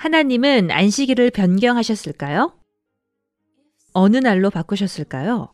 [0.00, 2.54] 하나님은 안식일을 변경하셨을까요?
[3.92, 5.52] 어느 날로 바꾸셨을까요?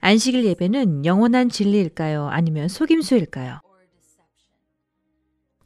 [0.00, 2.26] 안식일 예배는 영원한 진리일까요?
[2.26, 3.60] 아니면 속임수일까요?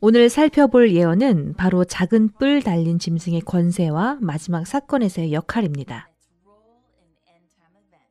[0.01, 6.11] 오늘 살펴볼 예언은 바로 작은 뿔 달린 짐승의 권세와 마지막 사건에서의 역할입니다.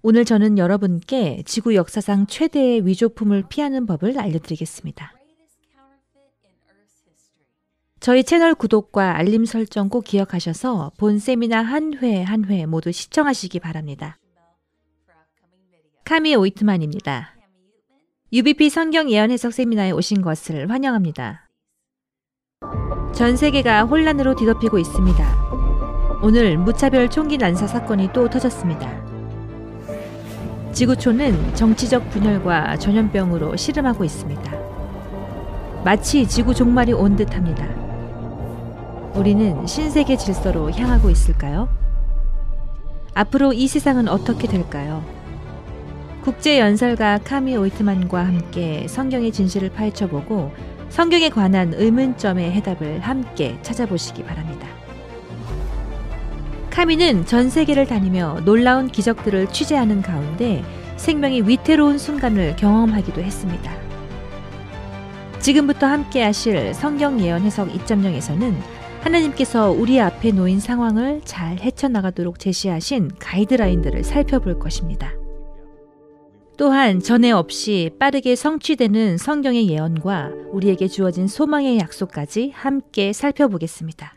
[0.01, 5.13] 오늘 저는 여러분께 지구 역사상 최대의 위조품을 피하는 법을 알려드리겠습니다.
[8.03, 13.61] 저희 채널 구독과 알림 설정 꼭 기억하셔서 본 세미나 한 회 한 회 모두 시청하시기
[13.61, 14.17] 바랍니다.
[16.03, 17.29] 카미 오이트만입니다.
[18.33, 21.49] UBP 성경 예언 해석 세미나에 오신 것을 환영합니다.
[23.13, 26.19] 전 세계가 혼란으로 뒤덮이고 있습니다.
[26.21, 29.01] 오늘 무차별 총기 난사 사건이 또 터졌습니다.
[30.73, 35.83] 지구촌은 정치적 분열과 전염병으로 시름하고 있습니다.
[35.85, 37.82] 마치 지구 종말이 온 듯합니다.
[39.15, 41.69] 우리는 신세계 질서로 향하고 있을까요?
[43.13, 45.03] 앞으로 이 세상은 어떻게 될까요?
[46.23, 50.51] 국제 연설가 카미 오이트만과 함께 성경의 진실을 파헤쳐보고
[50.89, 54.67] 성경에 관한 의문점의 해답을 함께 찾아보시기 바랍니다.
[56.71, 60.63] 카미는 전 세계를 다니며 놀라운 기적들을 취재하는 가운데
[60.97, 63.71] 생명이 위태로운 순간을 경험하기도 했습니다.
[65.39, 68.55] 지금부터 함께 하실 성경 예언 해석 2.0에서는
[69.03, 75.11] 하나님께서 우리 앞에 놓인 상황을 잘 헤쳐나가도록 제시하신 가이드라인들을 살펴볼 것입니다.
[76.57, 84.15] 또한 전에 없이 빠르게 성취되는 성경의 예언과 우리에게 주어진 소망의 약속까지 함께 살펴보겠습니다.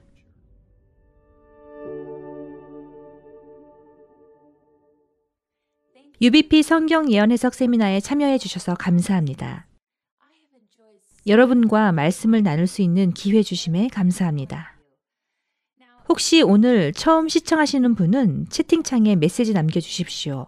[6.21, 9.67] UBP 성경 예언 해석 세미나에 참여해 주셔서 감사합니다.
[11.27, 14.76] 여러분과 말씀을 나눌 수 있는 기회 주심에 감사합니다.
[16.09, 20.47] 혹시 오늘 처음 시청하시는 분은 채팅창에 메시지 남겨 주십시오.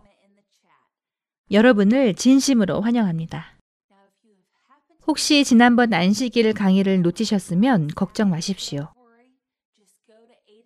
[1.50, 3.58] 여러분을 진심으로 환영합니다.
[5.06, 8.88] 혹시 지난번 안식일 강의를 놓치셨으면 걱정 마십시오.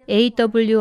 [0.09, 0.81] awr.org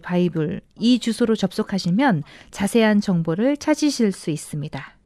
[0.00, 4.98] 바이블 이 주소로 접속하시면 자세한 정보를 찾으실 수 있습니다.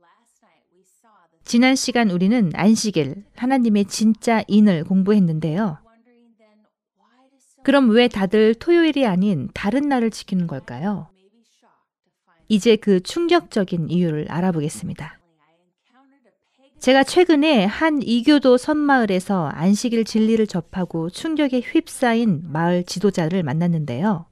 [1.45, 5.86] 지난 시간 우리는 안식일, 하나님의 진짜 인을 공부했는데요.
[7.67, 11.09] 그럼 왜 다들 토요일이 아닌 다른 날을 지키는 걸까요?
[12.47, 15.19] 이제 그 충격적인 이유를 알아보겠습니다.
[16.79, 24.27] 제가 최근에 한 이교도 섬마을에서 안식일 진리를 접하고 충격에 휩싸인 마을 지도자를 만났는데요.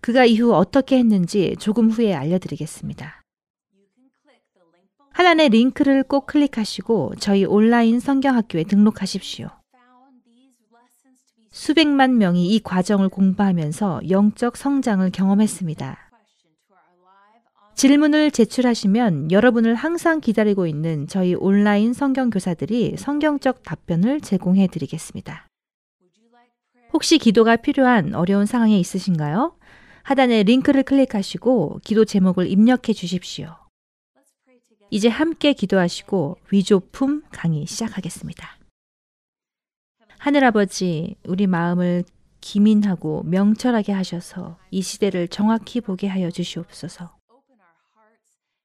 [0.00, 3.22] 그가 이후 어떻게 했는지 조금 후에 알려드리겠습니다.
[5.12, 9.61] 하나의 링크를 꼭 클릭하시고 저희 온라인 성경학교에 등록하십시오.
[11.52, 15.98] 수백만 명이 이 과정을 공부하면서 영적 성장을 경험했습니다.
[17.74, 25.46] 질문을 제출하시면 여러분을 항상 기다리고 있는 저희 온라인 성경 교사들이 성경적 답변을 제공해 드리겠습니다.
[26.92, 29.54] 혹시 기도가 필요한 어려운 상황에 있으신가요?
[30.04, 33.54] 하단에 링크를 클릭하시고 기도 제목을 입력해 주십시오.
[34.90, 38.61] 이제 함께 기도하시고 위조품 강의 시작하겠습니다.
[40.22, 42.04] 하늘아버지, 우리 마음을
[42.40, 47.16] 기민하고 명철하게 하셔서 이 시대를 정확히 보게 하여 주시옵소서.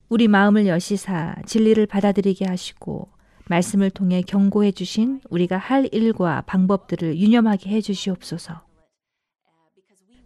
[0.08, 3.08] 우리 마음을 여시사 진리를 받아들이게 하시고
[3.50, 8.62] 말씀을 통해 경고해 주신 우리가 할 일과 방법들을 유념하게 해 주시옵소서.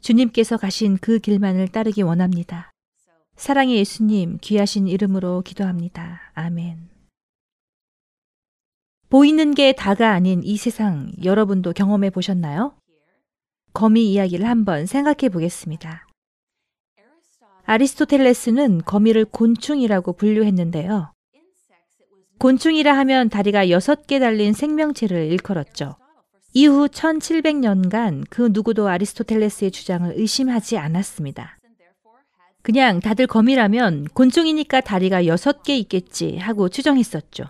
[0.01, 2.71] 주님께서 가신 그 길만을 따르기 원합니다.
[3.37, 6.19] 사랑의 예수님 귀하신 이름으로 기도합니다.
[6.33, 7.00] 아멘.
[9.11, 12.73] 보이는 게 다가 아닌 이 세상 여러분도 경험해 보셨나요?
[13.73, 16.07] 거미 이야기를 한번 생각해 보겠습니다.
[17.65, 21.11] 아리스토텔레스는 거미를 곤충이라고 분류했는데요.
[22.39, 25.97] 곤충이라 하면 다리가 6개 달린 생명체를 일컬었죠.
[26.53, 31.57] 이후 1700년간 그 누구도 아리스토텔레스의 주장을 의심하지 않았습니다.
[32.61, 37.43] 그냥 다들 거미라면 곤충이니까 다리가 6개 있겠지 하고 추정했었죠.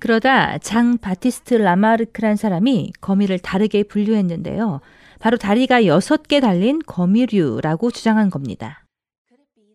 [0.00, 4.80] 그러다 장 바티스트 라마르크란 사람이 거미를 다르게 분류했는데요.
[5.18, 8.84] 바로 다리가 6개 달린 거미류라고 주장한 겁니다.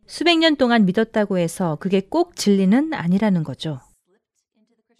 [0.07, 3.79] 수백 년 동안 믿었다고 해서 그게 꼭 진리는 아니라는 거죠.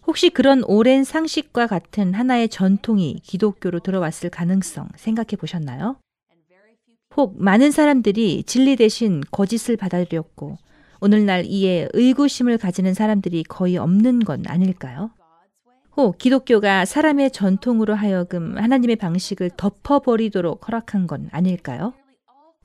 [0.06, 5.96] 혹시 그런 오랜 상식과 같은 하나의 전통이 기독교로 들어왔을 가능성 생각해 보셨나요?
[7.16, 10.58] 혹 많은 사람들이 진리 대신 거짓을 받아들였고
[11.04, 15.10] 오늘날 이에 의구심을 가지는 사람들이 거의 없는 건 아닐까요?
[15.98, 21.92] 혹 기독교가 사람의 전통으로 하여금 하나님의 방식을 덮어버리도록 허락한 건 아닐까요?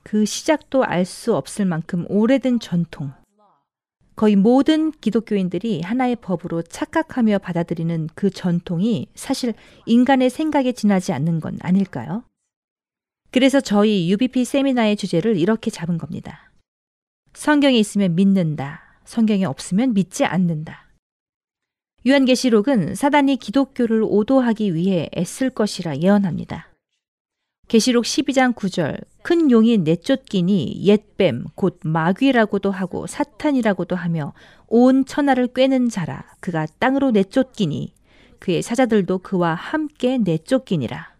[0.02, 3.12] 그 시작도 알 수 없을 만큼 오래된 전통.
[4.16, 9.52] 거의 모든 기독교인들이 하나의 법으로 착각하며 받아들이는 그 전통이 사실
[9.84, 12.24] 인간의 생각에 지나지 않는 건 아닐까요?
[13.32, 16.49] 그래서 저희 UBP 세미나의 주제를 이렇게 잡은 겁니다.
[17.32, 19.00] 성경에 있으면 믿는다.
[19.04, 20.86] 성경에 없으면 믿지 않는다.
[22.06, 26.68] 요한계시록은 사단이 기독교를 오도하기 위해 애쓸 것이라 예언합니다.
[27.68, 34.32] 계시록 12장 9절 큰 용이 내쫓기니 옛뱀 곧 마귀라고도 하고 사탄이라고도 하며
[34.66, 37.94] 온 천하를 꿰는 자라 그가 땅으로 내쫓기니
[38.38, 41.14] 그의 사자들도 그와 함께 내쫓기니라.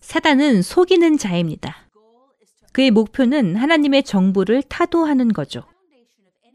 [0.00, 1.87] 사단은 속이는 자입니다.
[2.78, 5.64] 그의 목표는 하나님의 정부를 타도하는 거죠.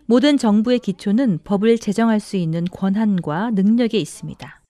[0.06, 4.62] 모든 정부의 기초는 법을 제정할 수 있는 권한과 능력에 있습니다.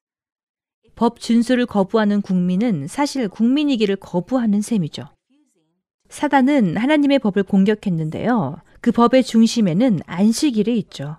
[0.95, 5.09] 법 준수를 거부하는 국민은 사실 국민이기를 거부하는 셈이죠.
[6.09, 8.57] 사단은 하나님의 법을 공격했는데요.
[8.81, 11.17] 그 법의 중심에는 안식일이 있죠.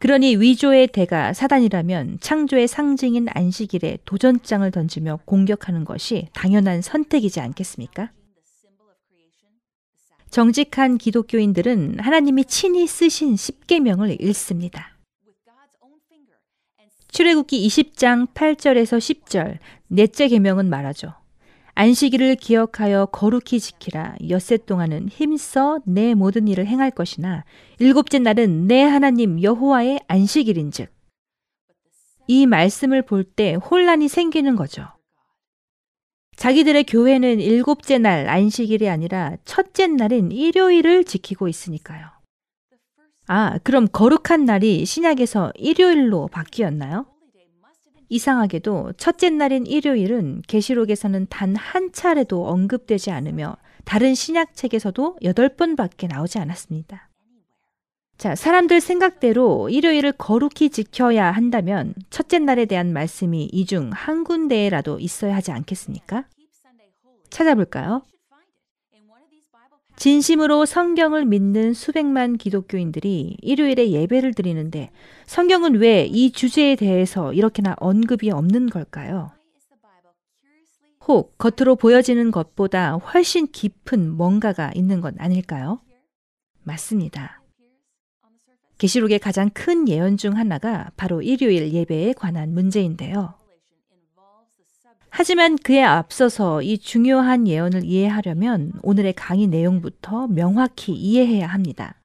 [0.00, 8.10] 그러니 위조의 대가 사단이라면 창조의 상징인 안식일에 도전장을 던지며 공격하는 것이 당연한 선택이지 않겠습니까?
[10.34, 14.98] 정직한 기독교인들은 하나님이 친히 쓰신 십계명을 읽습니다.
[17.12, 21.14] 출애굽기 20장 8절에서 10절 넷째 계명은 말하죠.
[21.76, 24.16] 안식일을 기억하여 거룩히 지키라.
[24.28, 27.44] 엿새 동안은 힘써 내 모든 일을 행할 것이나
[27.78, 30.92] 일곱째 날은 내 하나님 여호와의 안식일인즉.
[32.26, 34.88] 이 말씀을 볼 때 혼란이 생기는 거죠.
[36.36, 42.06] 자기들의 교회는 일곱째 날 안식일이 아니라 첫째 날인 일요일을 지키고 있으니까요.
[43.26, 47.06] 아, 그럼 거룩한 날이 신약에서 일요일로 바뀌었나요?
[48.10, 56.06] 이상하게도 첫째 날인 일요일은 계시록에서는 단 한 차례도 언급되지 않으며 다른 신약 책에서도 여덟 번밖에
[56.06, 57.08] 나오지 않았습니다.
[58.16, 64.98] 자, 사람들 생각대로 일요일을 거룩히 지켜야 한다면 첫째 날에 대한 말씀이 이 중 한 군데라도
[65.00, 66.24] 있어야 하지 않겠습니까?
[67.30, 68.02] 찾아볼까요?
[69.96, 74.90] 진심으로 성경을 믿는 수백만 기독교인들이 일요일에 예배를 드리는데
[75.26, 79.30] 성경은 왜 이 주제에 대해서 이렇게나 언급이 없는 걸까요?
[81.06, 85.80] 혹 겉으로 보여지는 것보다 훨씬 깊은 뭔가가 있는 건 아닐까요?
[86.62, 87.43] 맞습니다.
[88.78, 93.34] 계시록의 가장 큰 예언 중 하나가 바로 일요일 예배에 관한 문제인데요.
[95.10, 102.00] 하지만 그에 앞서서 이 중요한 예언을 이해하려면 오늘의 강의 내용부터 명확히 이해해야 합니다.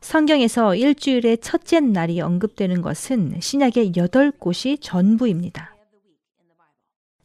[0.00, 5.74] 성경에서 일주일의 첫째 날이 언급되는 것은 신약의 여덟 곳이 전부입니다.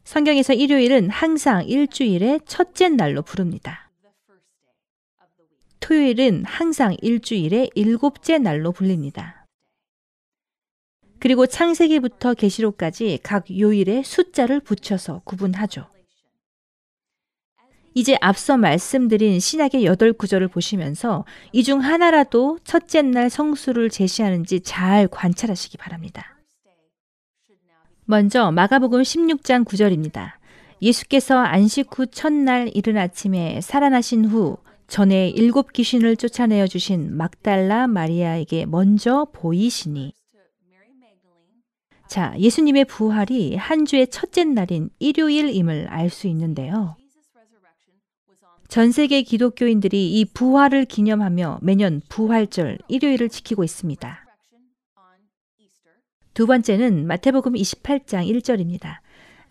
[0.02, 3.89] 성경에서 일요일은 항상 일주일의 첫째 날로 부릅니다.
[5.90, 9.44] 토요일은 항상 일주일의 일곱째 날로 불립니다.
[11.18, 15.88] 그리고 창세기부터 계시록까지 각 요일에 숫자를 붙여서 구분하죠.
[17.94, 25.08] 이제 앞서 말씀드린 신약의 여덟 구절을 보시면서 이 중 하나라도 첫째 날 성수를 제시하는지 잘
[25.08, 26.38] 관찰하시기 바랍니다.
[28.04, 30.34] 먼저 마가복음 16장 9절입니다.
[30.80, 34.56] 예수께서 안식 후 첫날 이른 아침에 살아나신 후
[34.90, 40.12] 전에 일곱 귀신을 쫓아내어 주신 막달라 마리아에게 먼저 보이시니
[42.08, 46.96] 자, 예수님의 부활이 한 주의 첫째 날인 일요일임을 알 수 있는데요.
[48.66, 54.26] 전 세계 기독교인들이 이 부활을 기념하며 매년 부활절 일요일을 지키고 있습니다.
[56.34, 58.98] 두 번째는 마태복음 28장 1절입니다.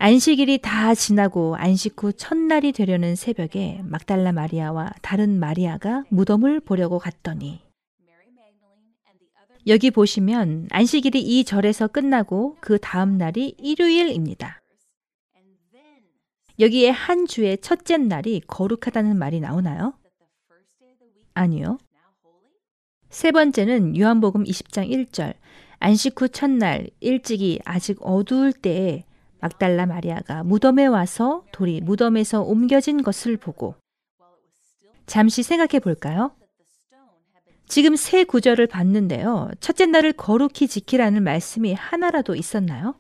[0.02, 7.60] 안식일이 다 지나고 안식 후 첫날이 되려는 새벽에 막달라 마리아와 다른 마리아가 무덤을 보려고 갔더니
[9.68, 14.62] 여기 보시면 안식일이 이 절에서 끝나고 그 다음 날이 일요일입니다.
[16.60, 19.96] 여기에 한 주의 첫째 날이 거룩하다는 말이 나오나요?
[21.34, 21.78] 아니요.
[23.10, 25.34] 세 번째는 요한복음 20장 1절.
[25.80, 29.04] 안식 후 첫날 일찍이 아직 어두울 때에
[29.40, 33.76] 막달라 마리아가 무덤에 와서 돌이 무덤에서 옮겨진 것을 보고
[35.06, 36.32] 잠시 생각해 볼까요?
[37.68, 39.52] 지금 세 구절을 봤는데요.
[39.60, 42.96] 첫째 날을 거룩히 지키라는 말씀이 하나라도 있었나요?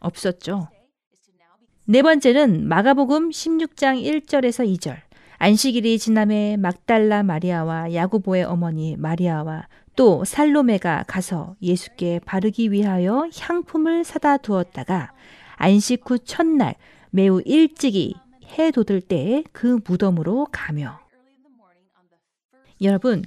[0.00, 0.68] 없었죠.
[1.84, 4.96] 네 번째는 마가복음 16장 1절에서 2절.
[5.38, 14.38] 안식일이 지남에 막달라 마리아와 야구보의 어머니 마리아와 또 살로메가 가서 예수께 바르기 위하여 향품을 사다
[14.38, 15.12] 두었다가
[15.56, 16.74] 안식 후 첫날
[17.10, 18.14] 매우 일찍이
[18.58, 21.00] 해 돋을 때에 그 무덤으로 가며
[22.80, 23.24] 여러분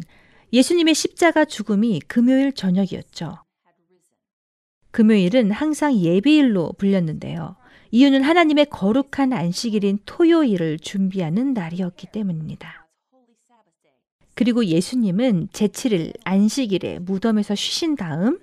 [0.52, 3.38] 예수님의 십자가 죽음이 금요일 저녁이었죠.
[4.92, 7.56] 금요일은 항상 예비일로 불렸는데요.
[7.90, 12.83] 이유는 하나님의 거룩한 안식일인 토요일을 준비하는 날이었기 때문입니다.
[14.36, 18.40] 그리고 예수님은 제7일 안식일에 무덤에서 쉬신 다음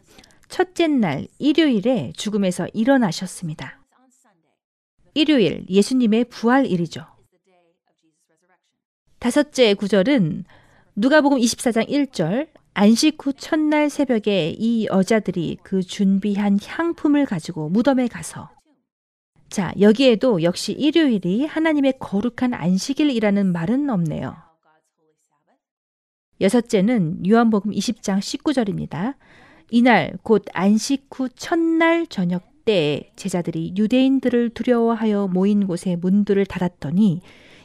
[0.48, 3.80] 첫째 날 일요일에 죽음에서 일어나셨습니다.
[5.14, 7.04] 일요일 예수님의 부활일이죠.
[9.18, 10.44] 다섯째 구절은
[10.96, 18.50] 누가복음 24장 1절 안식 후 첫날 새벽에 이 여자들이 그 준비한 향품을 가지고 무덤에 가서
[19.50, 24.49] 자, 여기에도 역시 일요일이 하나님의 거룩한 안식일이라는 말은 없네요.
[26.40, 29.14] 여섯째는 요한복음 20장 19절입니다.
[29.70, 37.20] 이날 곧 안식 후 첫날 저녁 때 제자들이 유대인들을 두려워하여 모인 곳에 문들을 닫았더니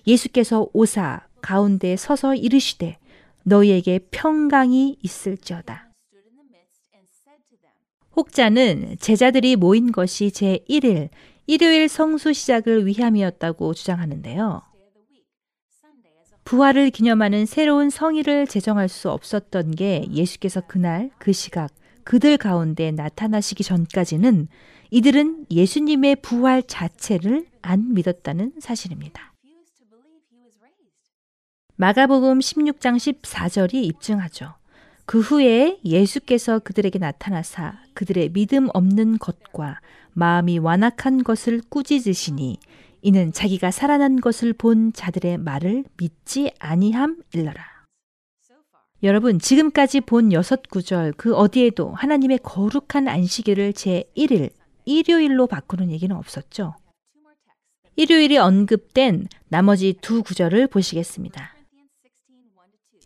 [0.05, 2.97] 예수께서 오사 가운데 서서 이르시되
[3.43, 5.91] 너희에게 평강이 있을지어다.
[8.15, 11.09] 혹자는 제자들이 모인 것이 제1일
[11.47, 14.74] 일요일 성수 시작을 위함이었다고 주장하는데요.
[16.45, 21.71] 부활을 기념하는 새로운 성의를 제정할 수 없었던 게 예수께서 그날 그 시각
[22.03, 24.47] 그들 가운데 나타나시기 전까지는
[24.91, 29.33] 이들은 예수님의 부활 자체를 안 믿었다는 사실입니다.
[31.77, 34.53] 마가복음 16장 14절이 입증하죠.
[35.07, 39.79] 그 후에 예수께서 그들에게 나타나사 그들의 믿음 없는 것과
[40.13, 42.59] 마음이 완악한 것을 꾸짖으시니
[43.05, 47.63] 이는 자기가 살아난 것을 본 자들의 말을 믿지 아니함 일러라.
[49.03, 54.49] 여러분, 지금까지 본 여섯 구절 그 어디에도 하나님의 거룩한 안식일을 제1일,
[54.85, 56.73] 일요일로 바꾸는 얘기는 없었죠.
[57.95, 61.53] 일요일이 언급된 나머지 두 구절을 보시겠습니다.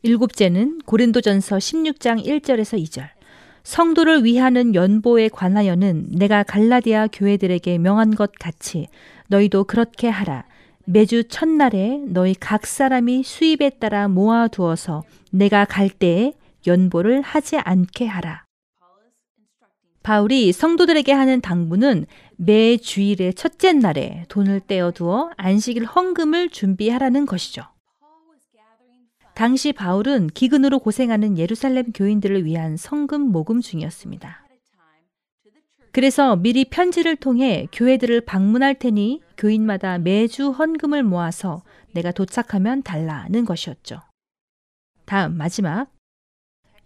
[0.02, 3.10] 일곱째는 고린도전서 16장 1절에서 2절.
[3.64, 8.88] 성도를 위하는 연보에 관하여는 내가 갈라디아 교회들에게 명한 것 같이
[9.30, 10.46] 너희도 그렇게 하라.
[10.86, 16.34] 매주 첫날에 너희 각 사람이 수입에 따라 모아두어서 내가 갈 때에
[16.66, 18.46] 연보를 하지 않게 하라.
[20.02, 22.06] 바울이 성도들에게 하는 당부는
[22.38, 27.64] 매 주일의 첫째 날에 돈을 떼어두어 안식일 헌금을 준비하라는 것이죠.
[29.36, 34.49] 당시 바울은 기근으로 고생하는 예루살렘 교인들을 위한 성금 모금 중이었습니다.
[35.92, 44.02] 그래서 미리 편지를 통해 교회들을 방문할 테니 교인마다 매주 헌금을 모아서 내가 도착하면 달라는 것이었죠.
[45.06, 45.88] 다음 마지막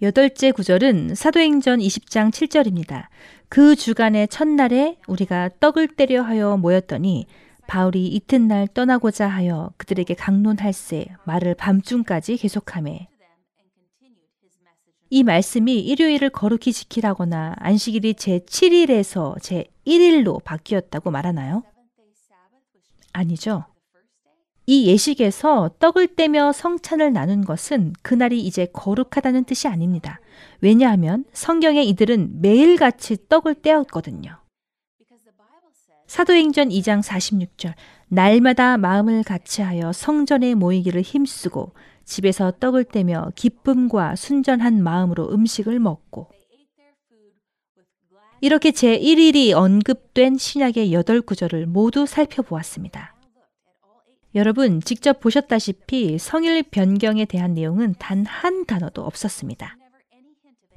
[0.02, 3.08] 여덟째 구절은 사도행전 20장 7절입니다.
[3.50, 7.28] 그 주간의 첫날에 우리가 떡을 때려 하여 모였더니
[7.68, 13.08] 바울이 이튿날 떠나고자 하여 그들에게 강론할세 말을 밤중까지 계속하매
[15.14, 21.62] 이 말씀이 일요일을 거룩히 지키라거나 안식일이 제7일에서 제1일로 바뀌었다고 말하나요?
[23.12, 23.64] 아니죠.
[24.66, 30.20] 이 예식에서 떡을 떼며 성찬을 나눈 것은 그날이 이제 거룩하다는 뜻이 아닙니다.
[30.62, 34.40] 왜냐하면 성경에 이들은 매일같이 떡을 떼었거든요.
[36.08, 37.76] 사도행전 2장 46절
[38.08, 41.74] 날마다 마음을 같이하여 성전에 모이기를 힘쓰고
[42.06, 46.30] 집에서 떡을 떼며 기쁨과 순전한 마음으로 음식을 먹고
[48.42, 53.16] 이렇게 제1일이 언급된 신약의 여덟 구절을 모두 살펴보았습니다.
[54.36, 59.78] 여러분 직접 보셨다시피 성일 변경에 대한 내용은 단 한 단어도 없었습니다.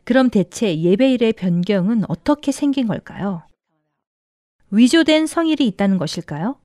[0.04, 3.42] 그럼 대체 예배일의 변경은 어떻게 생긴 걸까요?
[4.70, 6.60] 위조된 성일이 있다는 것일까요?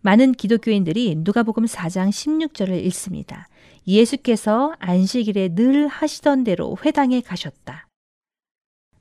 [0.00, 3.48] 많은 기독교인들이 누가복음 4장 16절을 읽습니다.
[3.86, 7.88] 예수께서 안식일에 늘 하시던 대로 회당에 가셨다.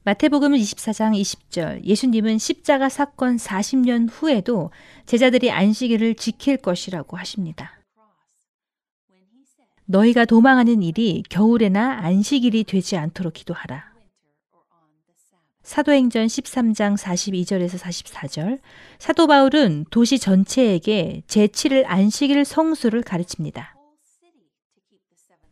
[0.05, 4.71] 마태복음 24장 20절 예수님은 십자가 사건 40년 후에도
[5.05, 7.79] 제자들이 안식일을 지킬 것이라고 하십니다.
[9.85, 13.93] 너희가 도망하는 일이 겨울에나 안식일이 되지 않도록 기도하라.
[15.61, 18.59] 사도행전 13장 42절에서 44절
[18.99, 23.73] 사도 바울은 도시 전체에게 제7일 안식일 성수를 가르칩니다.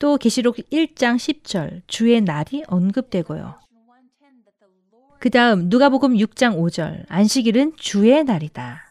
[0.01, 3.53] 또 계시록 1장 10절 주의 날이 언급되고요.
[5.20, 8.81] 그 다음 누가복음 6장 5절 안식일은 주의 날이다.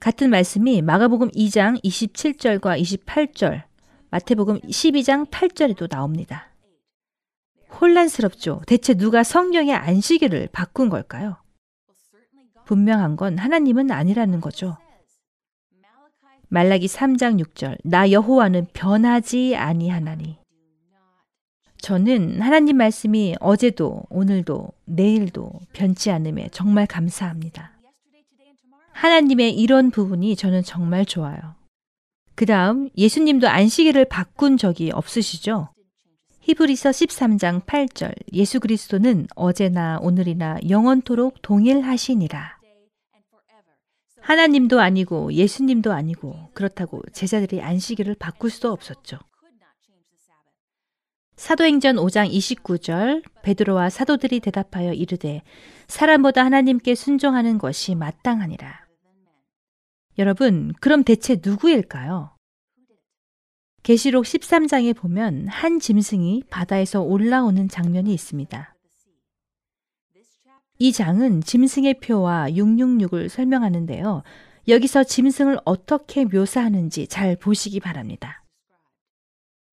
[0.00, 3.64] 같은 말씀이 마가복음 2장 27절과 28절,
[4.08, 6.48] 마태복음 12장 8절에도 나옵니다.
[7.78, 8.62] 혼란스럽죠.
[8.66, 11.36] 대체 누가 성경의 안식일을 바꾼 걸까요?
[12.64, 14.78] 분명한 건 하나님은 아니라는 거죠.
[16.48, 20.38] 말라기 3장 6절 나 여호와는 변하지 아니하나니
[21.78, 27.72] 저는 하나님 말씀이 어제도 오늘도 내일도 변치 않음에 정말 감사합니다.
[28.92, 31.54] 하나님의 이런 부분이 저는 정말 좋아요.
[32.34, 35.68] 그 다음 예수님도 안식일을 바꾼 적이 없으시죠?
[36.40, 42.55] 히브리서 13장 8절 예수 그리스도는 어제나 오늘이나 영원토록 동일하시니라.
[44.26, 49.20] 하나님도 아니고 예수님도 아니고 그렇다고 제자들이 안식일을 바꿀 수도 없었죠.
[51.36, 55.42] 사도행전 5장 29절 베드로와 사도들이 대답하여 이르되
[55.86, 58.86] 사람보다 하나님께 순종하는 것이 마땅하니라.
[60.18, 62.34] 여러분, 그럼 대체 누구일까요?
[63.84, 68.75] 계시록 13장에 보면 한 짐승이 바다에서 올라오는 장면이 있습니다.
[70.78, 74.22] 이 장은 짐승의 표와 666을 설명하는데요.
[74.68, 78.42] 여기서 짐승을 어떻게 묘사하는지 잘 보시기 바랍니다.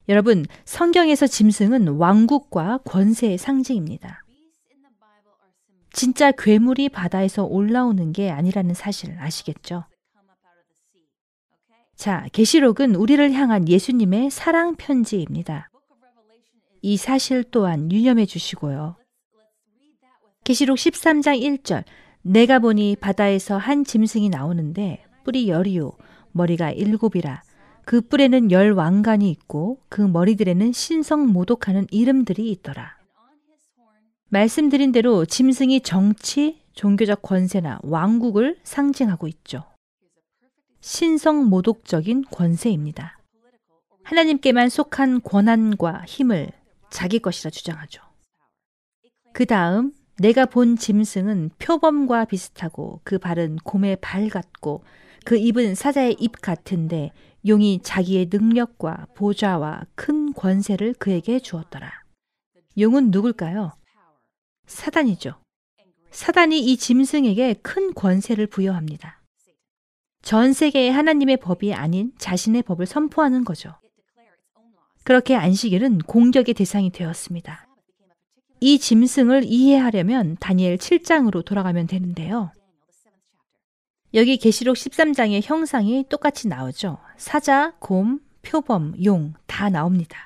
[0.07, 4.23] 여러분, 성경에서 짐승은 왕국과 권세의 상징입니다.
[5.91, 9.85] 진짜 괴물이 바다에서 올라오는 게 아니라는 사실 아시겠죠?
[11.95, 15.69] 자, 계시록은 우리를 향한 예수님의 사랑 편지입니다.
[16.81, 18.97] 이 사실 또한 유념해 주시고요.
[20.43, 21.83] 계시록 13장 1절
[22.21, 25.91] 내가 보니 바다에서 한 짐승이 나오는데 뿔이 열이요
[26.31, 27.43] 머리가 일곱이라
[27.85, 32.97] 그 뿔에는 열 왕관이 있고 그 머리들에는 신성 모독하는 이름들이 있더라.
[34.29, 39.65] 말씀드린 대로 짐승이 정치, 종교적 권세나 왕국을 상징하고 있죠.
[40.79, 43.19] 신성 모독적인 권세입니다.
[44.03, 46.51] 하나님께만 속한 권한과 힘을
[46.89, 48.01] 자기 것이라 주장하죠.
[49.33, 54.85] 그 다음 내가 본 짐승은 표범과 비슷하고 그 발은 곰의 발 같고
[55.25, 57.11] 그 입은 사자의 입 같은데
[57.45, 61.91] 용이 자기의 능력과 보좌와 큰 권세를 그에게 주었더라.
[62.79, 63.73] 용은 누굴까요?
[64.65, 65.41] 사단이죠.
[66.11, 69.21] 사단이 이 짐승에게 큰 권세를 부여합니다.
[70.21, 73.75] 전 세계의 하나님의 법이 아닌 자신의 법을 선포하는 거죠.
[75.03, 77.72] 그렇게 안식일은 공격의 대상이 되었습니다.
[78.65, 82.53] 이 짐승을 이해하려면 다니엘 7장으로 돌아가면 되는데요.
[84.13, 86.97] 여기 계시록 13장의 형상이 똑같이 나오죠.
[87.17, 90.23] 사자, 곰, 표범, 용 다 나옵니다.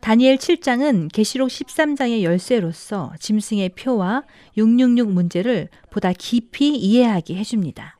[0.00, 4.24] 다니엘 7장은 계시록 13장의 열쇠로서 짐승의 표와
[4.56, 7.98] 666 문제를 보다 깊이 이해하게 해줍니다.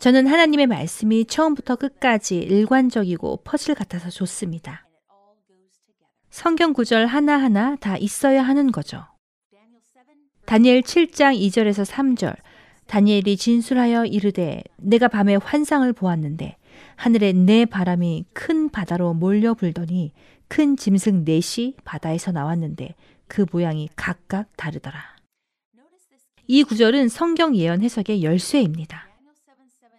[0.00, 4.83] 저는 하나님의 말씀이 처음부터 끝까지 일관적이고 퍼즐 같아서 좋습니다.
[6.34, 9.06] 성경 구절 하나하나 다 있어야 하는 거죠.
[10.46, 12.34] 다니엘 7장 2절에서 3절
[12.88, 16.56] 다니엘이 진술하여 이르되 내가 밤에 환상을 보았는데
[16.96, 20.12] 하늘에 내 바람이 큰 바다로 몰려 불더니
[20.48, 22.96] 큰 짐승 넷이 바다에서 나왔는데
[23.28, 25.00] 그 모양이 각각 다르더라.
[26.48, 29.08] 이 구절은 성경 예언 해석의 열쇠입니다.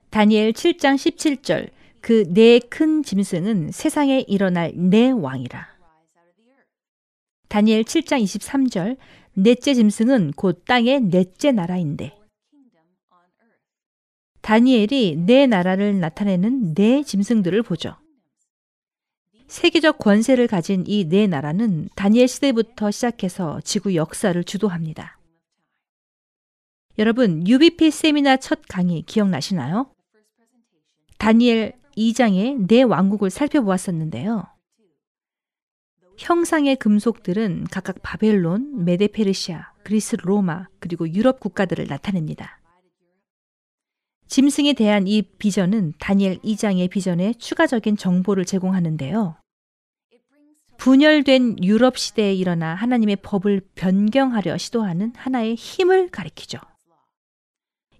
[0.09, 1.69] 다니엘 7장 17절
[2.01, 5.74] 그 네 큰 짐승은 세상에 일어날 내 왕이라.
[7.47, 8.97] 다니엘 7장 23절
[9.33, 12.17] 넷째 짐승은 곧 땅의 넷째 나라인데
[14.41, 17.95] 다니엘이 네 나라를 나타내는 네 짐승들을 보죠.
[19.47, 25.19] 세계적 권세를 가진 이 네 나라는 다니엘 시대부터 시작해서 지구 역사를 주도합니다.
[26.97, 29.91] 여러분, UBP 세미나 첫 강의 기억나시나요?
[31.17, 34.45] 다니엘 2장의 네 왕국을 살펴보았었는데요.
[36.17, 42.59] 형상의 금속들은 각각 바벨론, 메데페르시아, 그리스 로마, 그리고 유럽 국가들을 나타냅니다.
[44.27, 49.35] 짐승에 대한 이 비전은 다니엘 2장의 비전에 추가적인 정보를 제공하는데요.
[50.77, 56.59] 분열된 유럽 시대에 일어나 하나님의 법을 변경하려 시도하는 하나의 힘을 가리키죠.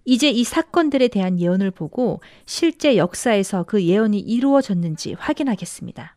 [0.04, 6.15] 이제 이 사건들에 대한 예언을 보고 실제 역사에서 그 예언이 이루어졌는지 확인하겠습니다.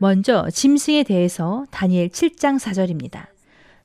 [0.00, 3.26] 먼저 짐승에 대해서 다니엘 7장 4절입니다.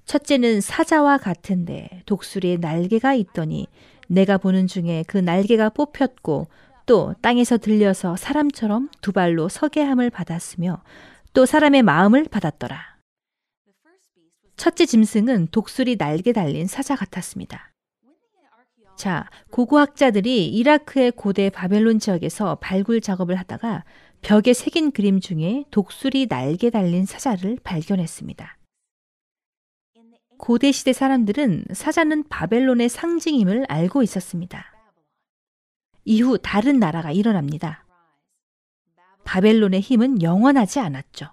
[0.05, 3.67] 첫째는 사자와 같은데 독수리에 날개가 있더니
[4.07, 6.47] 내가 보는 중에 그 날개가 뽑혔고
[6.85, 10.83] 또 땅에서 들려서 사람처럼 두 발로 서게 함을 받았으며
[11.33, 12.93] 또 사람의 마음을 받았더라.
[14.55, 17.71] 첫째 짐승은 독수리 날개 달린 사자 같았습니다.
[18.95, 23.83] 자, 고고학자들이 이라크의 고대 바벨론 지역에서 발굴 작업을 하다가
[24.23, 28.57] 벽에 새긴 그림 중에 독수리 날개 달린 사자를 발견했습니다.
[30.37, 34.73] 고대 시대 사람들은 사자는 바벨론의 상징임을 알고 있었습니다.
[36.05, 37.85] 이후 다른 나라가 일어납니다.
[39.25, 41.31] 바벨론의 힘은 영원하지 않았죠.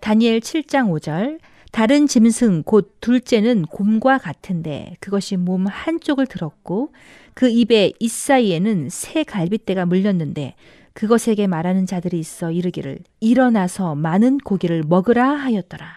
[0.00, 1.40] 다니엘 7장 5절
[1.72, 6.92] 다른 짐승 곧 둘째는 곰과 같은데 그것이 몸 한쪽을 들었고
[7.34, 10.54] 그 입에 이사이에는 새 갈빗대가 물렸는데
[10.96, 15.94] 그것에게 말하는 자들이 있어 이르기를 일어나서 많은 고기를 먹으라 하였더라.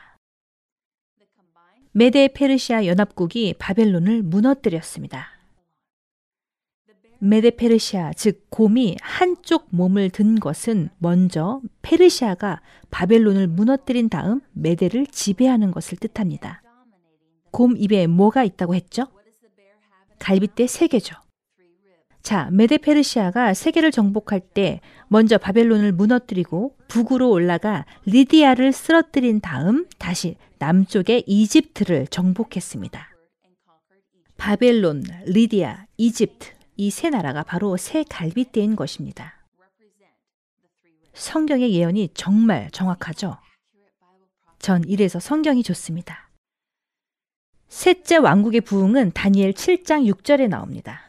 [1.93, 5.29] 메데 페르시아 연합국이 바벨론을 무너뜨렸습니다.
[7.19, 15.71] 메데 페르시아, 즉 곰이 한쪽 몸을 든 것은 먼저 페르시아가 바벨론을 무너뜨린 다음 메데를 지배하는
[15.71, 16.62] 것을 뜻합니다.
[17.51, 19.07] 곰 입에 뭐가 있다고 했죠?
[20.19, 21.15] 갈빗대 세 개죠.
[22.21, 30.36] 자, 메데 페르시아가 세계를 정복할 때 먼저 바벨론을 무너뜨리고 북으로 올라가 리디아를 쓰러뜨린 다음 다시
[30.60, 33.10] 남쪽의 이집트를 정복했습니다.
[34.38, 39.34] 바벨론, 리디아, 이집트 이 세 나라가 바로 새 갈빗대인 것입니다.
[41.13, 43.38] 성경의 예언이 정말 정확하죠?
[44.60, 46.29] 전 이래서 성경이 좋습니다.
[47.67, 51.09] 셋째 왕국의 부흥은 다니엘 7장 6절에 나옵니다.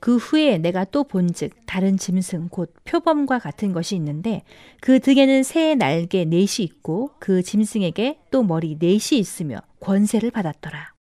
[0.00, 4.42] 그 후에 내가 또 본즉 다른 짐승 곧 표범과 같은 것이 있는데
[4.80, 10.94] 그 등에는 새의 날개 넷이 있고 그 짐승에게 또 머리 넷이 있으며 권세를 받았더라.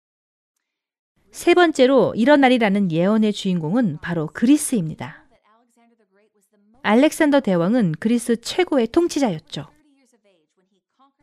[1.30, 5.24] 세 번째로 일어나리라는 예언의 주인공은 바로 그리스입니다.
[6.82, 9.66] 알렉산더 대왕은 그리스 최고의 통치자였죠.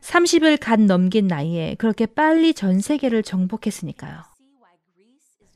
[0.01, 4.30] 30을 간 넘긴 나이에 그렇게 빨리 전 세계를 정복했으니까요.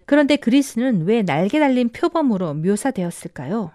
[0.05, 3.71] 그런데 그리스는 왜 날개 달린 표범으로 묘사되었을까요?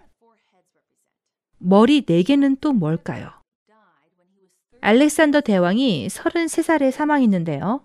[1.59, 3.31] 머리 4개는 또 뭘까요?
[4.81, 7.85] 알렉산더 대왕이 33살에 사망했는데요.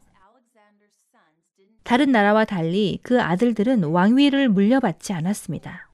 [1.83, 5.89] 다른 나라와 달리 그 아들들은 왕위를 물려받지 않았습니다.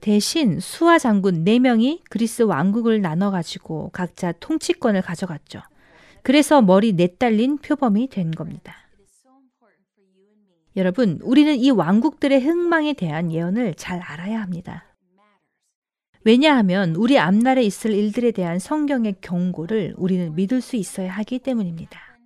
[0.00, 5.60] 대신 수하 장군 4명이 그리스 왕국을 나눠 가지고 각자 통치권을 가져갔죠.
[6.22, 8.85] 그래서 머리 넷 달린 표범이 된 겁니다.
[10.76, 14.84] 여러분, 우리는 이 왕국들의 흥망에 대한 예언을 잘 알아야 합니다.
[16.22, 22.18] 왜냐하면 우리 앞날에 있을 일들에 대한 성경의 경고를 우리는 믿을 수 있어야 하기 때문입니다.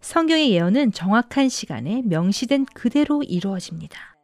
[0.00, 4.16] 성경의 예언은 정확한 시간에 명시된 그대로 이루어집니다.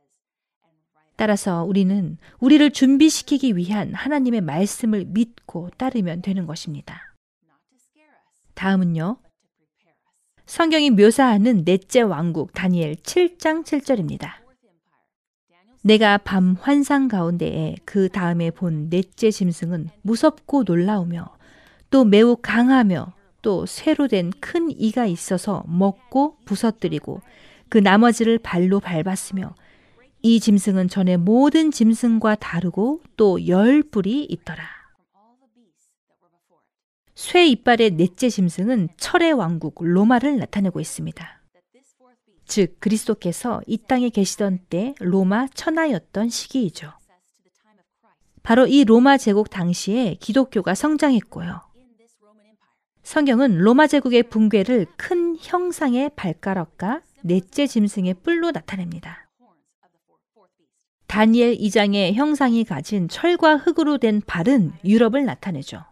[1.16, 7.14] 따라서 우리는 우리를 준비시키기 위한 하나님의 말씀을 믿고 따르면 되는 것입니다.
[8.54, 9.16] 다음은요.
[10.46, 14.28] 성경이 묘사하는 넷째 왕국 다니엘 7장 7절입니다.
[15.82, 21.28] 내가 밤 환상 가운데에 그 다음에 본 넷째 짐승은 무섭고 놀라우며
[21.90, 27.20] 또 매우 강하며 또 쇠로 된 큰 이가 있어서 먹고 부서뜨리고
[27.68, 29.54] 그 나머지를 발로 밟았으며
[30.22, 34.62] 이 짐승은 전에 모든 짐승과 다르고 또 열 뿔이 있더라.
[37.14, 41.40] 쇠 이빨의 넷째 짐승은 철의 왕국 로마를 나타내고 있습니다.
[42.46, 46.92] 즉 그리스도께서 이 땅에 계시던 때 로마 천하였던 시기이죠.
[48.42, 51.62] 바로 이 로마 제국 당시에 기독교가 성장했고요.
[53.02, 59.28] 성경은 로마 제국의 붕괴를 큰 형상의 발가락과 넷째 짐승의 뿔로 나타냅니다.
[61.06, 65.84] 다니엘 2장의 형상이 가진 철과 흙으로 된 발은 유럽을 나타내죠.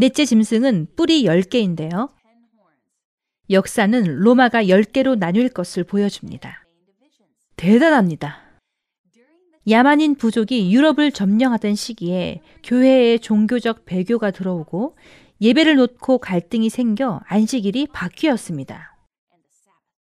[0.00, 2.08] 넷째 짐승은 뿔이 10개인데요.
[3.50, 6.64] 역사는 로마가 10개로 나뉠 것을 보여줍니다.
[7.56, 8.40] 대단합니다.
[9.68, 14.96] 야만인 부족이 유럽을 점령하던 시기에 교회에 종교적 배교가 들어오고
[15.42, 18.96] 예배를 놓고 갈등이 생겨 안식일이 바뀌었습니다.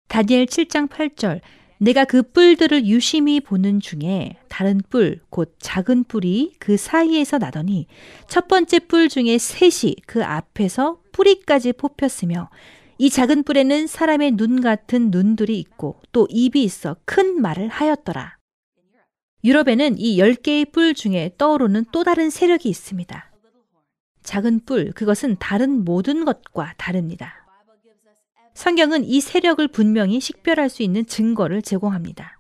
[0.08, 1.42] 다니엘 7장 8절
[1.78, 7.88] 내가 그 뿔들을 유심히 보는 중에 다른 뿔, 곧 작은 뿔이 그 사이에서 나더니
[8.28, 12.52] 첫 번째 뿔 중에 셋이 그 앞에서 뿌리까지 뽑혔으며
[13.00, 18.38] 이 작은 뿔에는 사람의 눈 같은 눈들이 있고 또 입이 있어 큰 말을 하였더라.
[19.44, 23.32] 유럽에는 이 10개의 뿔 중에 떠오르는 또 다른 세력이 있습니다.
[24.22, 27.48] 작은 뿔, 그것은 다른 모든 것과 다릅니다.
[28.54, 32.38] 성경은 이 세력을 분명히 식별할 수 있는 증거를 제공합니다.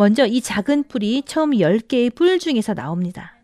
[0.00, 3.36] 먼저 이 작은 뿔이 처음 10개의 뿔 중에서 나옵니다.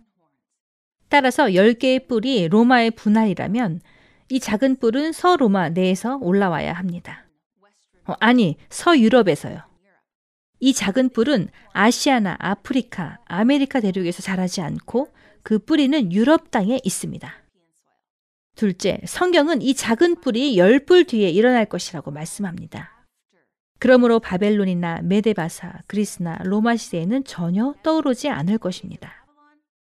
[1.10, 3.82] 따라서 10개의 뿔이 로마의 분할이라면
[4.30, 7.26] 이 작은 뿔은 서로마 내에서 올라와야 합니다.
[8.06, 9.60] 어, 아니, 서유럽에서요.
[10.60, 17.30] 이 작은 뿔은 아시아나 아프리카, 아메리카 대륙에서 자라지 않고 그 뿌리는 유럽 땅에 있습니다.
[18.54, 22.95] 둘째, 성경은 이 작은 뿔이 열 뿔 뒤에 일어날 것이라고 말씀합니다.
[23.78, 29.26] 그러므로 바벨론이나 메데 바사, 그리스나 로마 시대에는 전혀 떠오르지 않을 것입니다.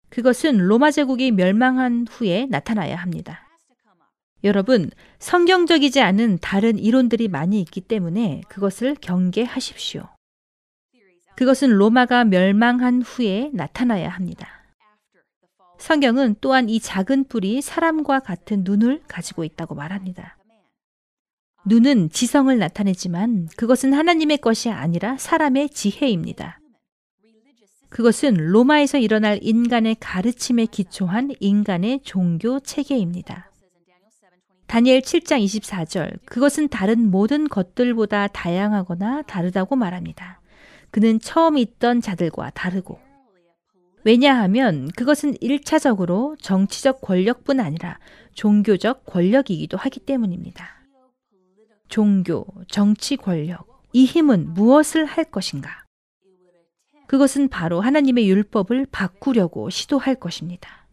[0.09, 3.47] 그것은 로마 제국이 멸망한 후에 나타나야 합니다.
[4.43, 10.07] 여러분, 성경적이지 않은 다른 이론들이 많이 있기 때문에 그것을 경계하십시오.
[11.35, 14.47] 그것은 로마가 멸망한 후에 나타나야 합니다.
[15.77, 20.34] 성경은 또한 이 작은 뿔이 사람과 같은 눈을 가지고 있다고 말합니다.
[21.67, 26.59] 눈은 지성을 나타내지만 그것은 하나님의 것이 아니라 사람의 지혜입니다.
[27.89, 33.49] 그것은 로마에서 일어날 인간의 가르침에 기초한 인간의 종교 체계입니다.
[34.67, 40.41] 다니엘 7장 24절, 그것은 다른 모든 것들보다 다양하거나 다르다고 말합니다.
[40.91, 42.99] 그는 처음 있던 자들과 다르고,
[44.03, 47.97] 왜냐하면 그것은 1차적으로 정치적 권력뿐 아니라
[48.33, 50.74] 종교적 권력이기도 하기 때문입니다.
[51.87, 55.85] 종교, 정치 권력, 이 힘은 무엇을 할 것인가?
[57.07, 60.87] 그것은 바로 하나님의 율법을 바꾸려고 시도할 것입니다.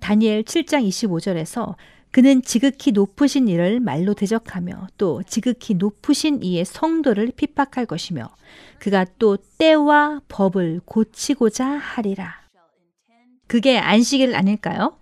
[0.00, 1.74] 다니엘 7장 25절에서
[2.10, 8.28] 그는 지극히 높으신 이를 말로 대적하며 또 지극히 높으신 이의 성도를 핍박할 것이며
[8.78, 12.46] 그가 또 때와 법을 고치고자 하리라.
[13.46, 14.98] 그게 안식일 아닐까요?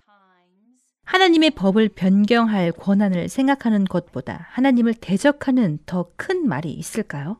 [1.05, 7.39] 하나님의 법을 변경할 권한을 생각하는 것보다 하나님을 대적하는 더 큰 말이 있을까요?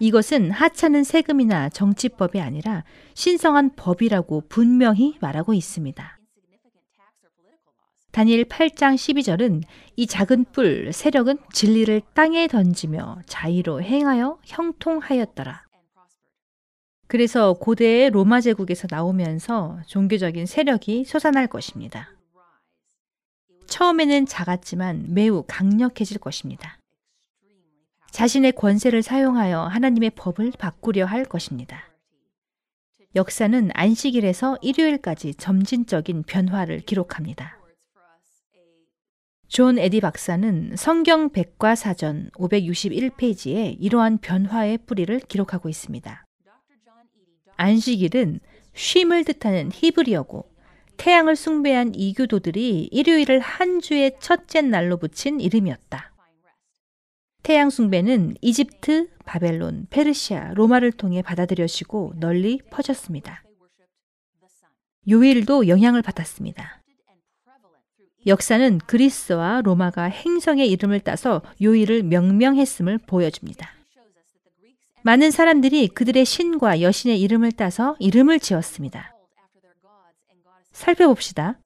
[0.00, 2.84] 이것은 하찮은 세금이나 정치법이 아니라
[3.14, 6.18] 신성한 법이라고 분명히 말하고 있습니다.
[8.12, 9.62] 다니엘 8장 12절은
[9.96, 15.67] 이 작은 뿔 세력은 진리를 땅에 던지며 자의로 행하여 형통하였더라.
[17.08, 22.10] 그래서 고대의 로마 제국에서 나오면서 종교적인 세력이 솟아날 것입니다.
[23.66, 26.78] 처음에는 작았지만 매우 강력해질 것입니다.
[28.10, 31.84] 자신의 권세를 사용하여 하나님의 법을 바꾸려 할 것입니다.
[33.16, 37.58] 역사는 안식일에서 일요일까지 점진적인 변화를 기록합니다.
[39.48, 46.27] 존 에디 박사는 성경 백과사전 561페이지에 이러한 변화의 뿌리를 기록하고 있습니다.
[47.58, 48.40] 안식일은
[48.72, 50.48] 쉼을 뜻하는 히브리어고
[50.96, 56.12] 태양을 숭배한 이교도들이 일요일을 한 주의 첫째 날로 붙인 이름이었다.
[57.42, 63.42] 태양 숭배는 이집트, 바벨론, 페르시아, 로마를 통해 받아들여지고 널리 퍼졌습니다.
[65.08, 66.82] 요일도 영향을 받았습니다.
[68.26, 73.77] 역사는 그리스와 로마가 행성의 이름을 따서 요일을 명명했음을 보여줍니다.
[75.02, 79.14] 많은 사람들이 그들의 신과 여신의 이름을 따서 이름을 지었습니다.
[80.72, 81.58] 살펴봅시다.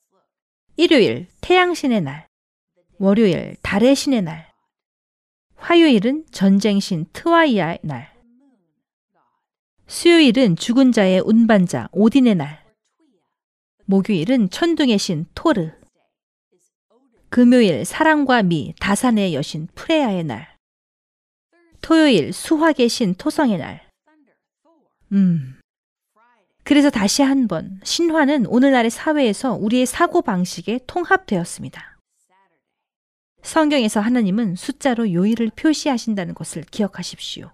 [0.77, 2.27] 일요일, 태양신의 날.
[2.99, 4.53] 월요일, 달의 신의 날.
[5.57, 8.13] 화요일은 전쟁신 트와이아의 날.
[9.87, 12.65] 수요일은 죽은 자의 운반자 오딘의 날.
[13.85, 15.71] 목요일은 천둥의 신 토르.
[17.29, 20.52] 금요일 사랑과 미 다산의 여신 프레야의 날.
[21.83, 23.83] 토요일 수학의 신 토성의 날.
[25.13, 25.59] 음.
[26.65, 31.99] 그래서 다시 한번 신화는 오늘날의 사회에서 우리의 사고 방식에 통합되었습니다.
[33.43, 37.51] 성경에서 하나님은 숫자로 요일을 표시하신다는 것을 기억하십시오.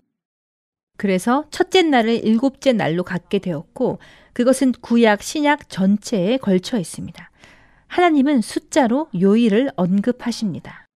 [0.98, 3.98] 그래서 첫째 날을 일곱째 날로 갖게 되었고
[4.34, 7.30] 그것은 구약, 신약 전체에 걸쳐 있습니다.
[7.86, 10.87] 하나님은 숫자로 요일을 언급하십니다.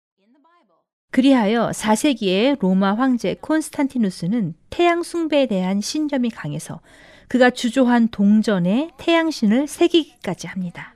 [1.11, 6.79] 그리하여 4세기의 로마 황제 콘스탄티누스는 태양 숭배에 대한 신념이 강해서
[7.27, 10.95] 그가 주조한 동전에 태양신을 새기기까지 합니다.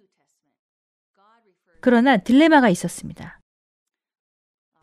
[1.81, 3.41] 그러나 딜레마가 있었습니다.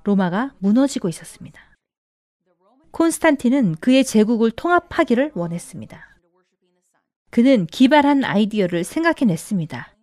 [0.05, 1.61] 로마가 무너지고 있었습니다.
[2.91, 6.19] 콘스탄틴은 그의 제국을 통합하기를 원했습니다.
[7.31, 9.97] 그는 기발한 아이디어를 생각해냈습니다.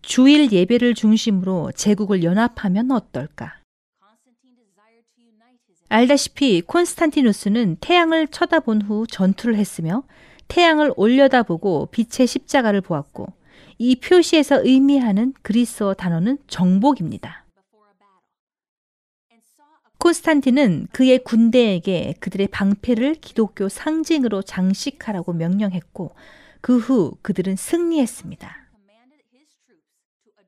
[0.00, 3.57] 주일 예배를 중심으로 제국을 연합하면 어떨까?
[5.88, 10.04] 알다시피 콘스탄티누스는 태양을 쳐다본 후 전투를 했으며
[10.48, 13.26] 태양을 올려다보고 빛의 십자가를 보았고
[13.78, 17.44] 이 표시에서 의미하는 그리스어 단어는 정복입니다.
[19.98, 26.14] 콘스탄틴은 그의 군대에게 그들의 방패를 기독교 상징으로 장식하라고 명령했고
[26.60, 28.56] 그 후 그들은 승리했습니다.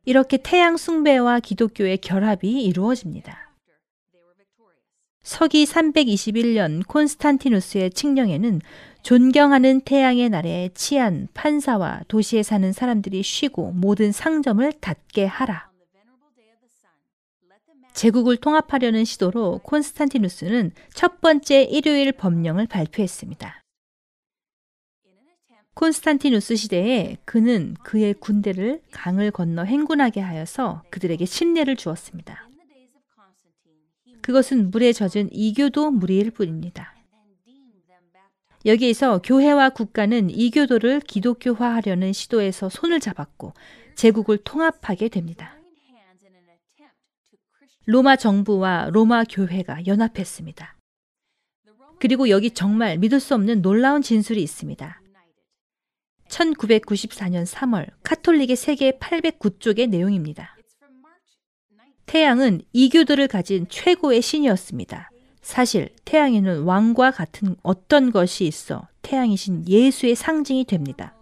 [0.05, 3.50] 이렇게 태양 숭배와 기독교의 결합이 이루어집니다.
[5.23, 8.61] 서기 321년 콘스탄티누스의 칙령에는
[9.03, 15.71] 존경하는 태양의 날에 치안, 판사와 도시에 사는 사람들이 쉬고 모든 상점을 닫게 하라.
[17.93, 23.63] 제국을 통합하려는 시도로 콘스탄티누스는 첫 번째 일요일 법령을 발표했습니다.
[25.75, 32.50] 콘스탄티누스 시대에 그는 그의 군대를 강을 건너 행군하게 하여서 그들에게 신뢰를 주었습니다.
[34.31, 36.95] 그것은 물에 젖은 이교도 무리일 뿐입니다.
[38.65, 43.55] 여기에서 교회와 국가는 이교도를 기독교화하려는 시도에서 손을 잡았고
[43.97, 45.57] 제국을 통합하게 됩니다.
[47.87, 50.77] 로마 정부와 로마 교회가 연합했습니다.
[51.99, 55.03] 그리고 여기 정말 믿을 수 없는 놀라운 진술이 있습니다.
[56.29, 60.60] 1994년 3월 카톨릭의 세계 809쪽의 내용입니다.
[62.11, 65.13] 태양은 이교도를 가진 최고의 신이었습니다.
[65.43, 71.15] 사실 태양에는 왕과 같은 어떤 것이 있어 태양이신 예수의 상징이 됩니다.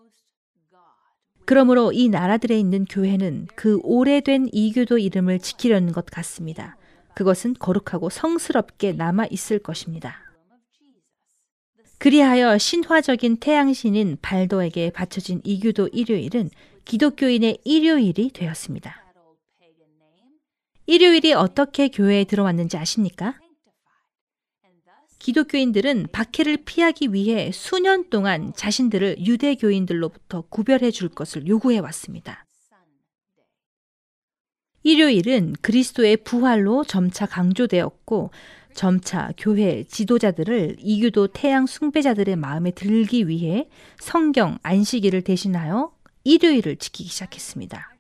[1.44, 6.79] 그러므로 이 나라들에 있는 교회는 그 오래된 이교도 이름을 지키려는 것 같습니다.
[7.14, 10.16] 그것은 거룩하고 성스럽게 남아 있을 것입니다.
[11.98, 16.48] 그리하여 신화적인 태양신인 발도에게 바쳐진 이교도 일요일은
[16.87, 19.08] 기독교인의 일요일이 되었습니다.
[20.88, 23.38] 일요일이 어떻게 교회에 들어왔는지 아십니까?
[25.18, 32.46] 기독교인들은 박해를 피하기 위해 수년 동안 자신들을 유대교인들로부터 구별해 줄 것을 요구해 왔습니다.
[34.83, 38.31] 일요일은 그리스도의 부활로 점차 강조되었고
[38.72, 45.92] 점차 교회 지도자들을 이교도 태양 숭배자들의 마음에 들기 위해 성경 안식일을 대신하여
[46.24, 47.98] 일요일을 지키기 시작했습니다.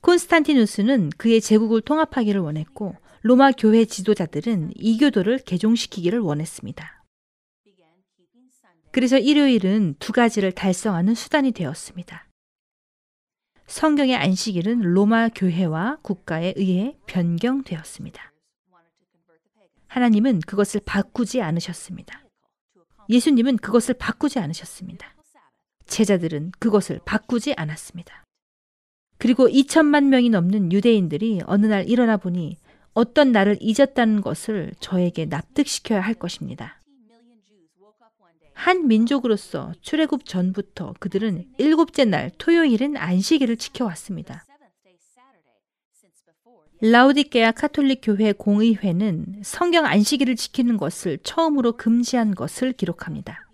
[0.00, 7.04] 콘스탄티누스는 그의 제국을 통합하기를 원했고 로마 교회 지도자들은 이교도를 개종시키기를 원했습니다.
[8.92, 12.26] 그래서 일요일은 두 가지를 달성하는 수단이 되었습니다.
[13.66, 18.32] 성경의 안식일은 로마 교회와 국가에 의해 변경되었습니다.
[19.86, 22.24] 하나님은 그것을 바꾸지 않으셨습니다.
[23.08, 25.14] 예수님은 그것을 바꾸지 않으셨습니다.
[25.86, 28.24] 제자들은 그것을 바꾸지 않았습니다.
[29.20, 32.56] 그리고 2천만 명이 넘는 유대인들이 어느 날 일어나 보니
[32.94, 36.80] 어떤 나를 잊었다는 것을 저에게 납득시켜야 할 것입니다.
[38.54, 44.46] 한 민족으로서 출애굽 전부터 그들은 일곱째 날 토요일은 안식일을 지켜왔습니다.
[46.80, 53.49] 라우디케아 카톨릭 교회 공의회는 성경 안식일을 지키는 것을 처음으로 금지한 것을 기록합니다.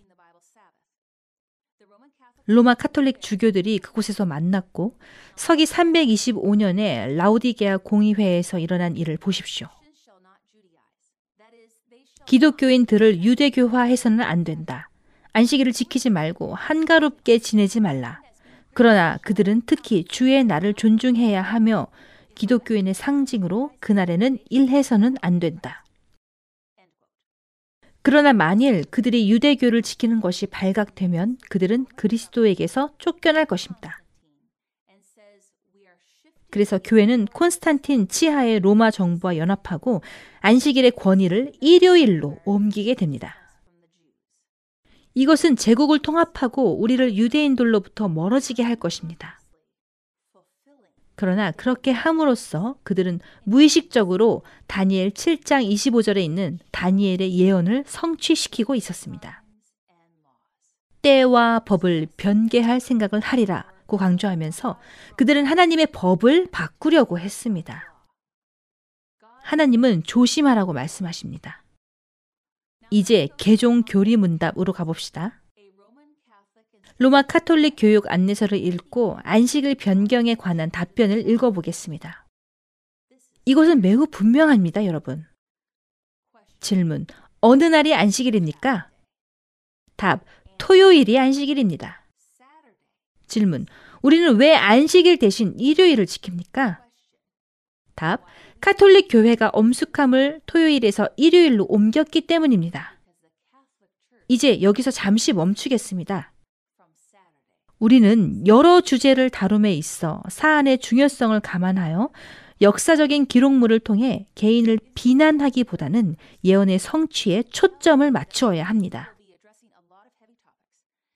[2.47, 4.97] 로마 카톨릭 주교들이 그곳에서 만났고
[5.35, 9.69] 서기 325년에 라우디게아 공의회에서 일어난 일을 보십시오.
[12.27, 14.91] 기독교인들을 유대교화해서는 안 된다.
[15.33, 18.21] 안식일을 지키지 말고 한가롭게 지내지 말라.
[18.75, 21.89] 그러나 그들은 특히 주의 날을 존중해야 하며
[22.35, 25.86] 기독교인의 상징으로 그날에는 일해서는 안 된다.
[28.07, 34.01] 그러나 만일 그들이 유대교를 지키는 것이 발각되면 그들은 그리스도에게서 쫓겨날 것입니다.
[36.49, 40.03] 그래서 교회는 콘스탄틴 치하의 로마 정부와 연합하고
[40.38, 43.35] 안식일의 권위를 일요일로 옮기게 됩니다.
[45.14, 49.40] 이것은 제국을 통합하고 우리를 유대인들로부터 멀어지게 할 것입니다.
[51.17, 59.43] 그러나 그렇게 함으로써 그들은 무의식적으로 다니엘 7장 25절에 있는 다니엘의 예언을 성취시키고 있었습니다.
[61.01, 64.79] 때와 법을 변개할 생각을 하리라고 강조하면서
[65.17, 67.95] 그들은 하나님의 법을 바꾸려고 했습니다.
[69.43, 71.63] 하나님은 조심하라고 말씀하십니다.
[72.91, 75.41] 이제 개종 교리 문답으로 가봅시다.
[76.99, 82.27] 로마 카톨릭 교육 안내서를 읽고 안식일 변경에 관한 답변을 읽어보겠습니다.
[83.45, 85.27] 이것은 매우 분명합니다, 여러분.
[86.61, 87.07] 질문.
[87.41, 88.91] 어느 날이 안식일입니까?
[89.97, 90.25] 답.
[90.57, 92.03] 토요일이 안식일입니다.
[93.27, 93.66] 질문.
[94.01, 96.83] 우리는 왜 안식일 대신 일요일을 지킵니까?
[97.95, 98.25] 답.
[98.61, 102.99] 카톨릭 교회가 엄숙함을 토요일에서 일요일로 옮겼기 때문입니다.
[104.29, 106.33] 이제 여기서 잠시 멈추겠습니다.
[107.79, 112.11] 우리는 여러 주제를 다룸에 있어 사안의 중요성을 감안하여
[112.62, 119.12] 역사적인 기록물을 통해 개인을 비난하기보다는 예언의 성취에 초점을 맞추어야 합니다.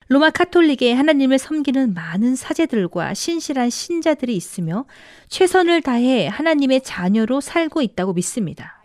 [0.07, 4.85] 로마 카톨릭에 하나님을 섬기는 많은 사제들과 신실한 신자들이 있으며
[5.29, 8.80] 최선을 다해 하나님의 자녀로 살고 있다고 믿습니다.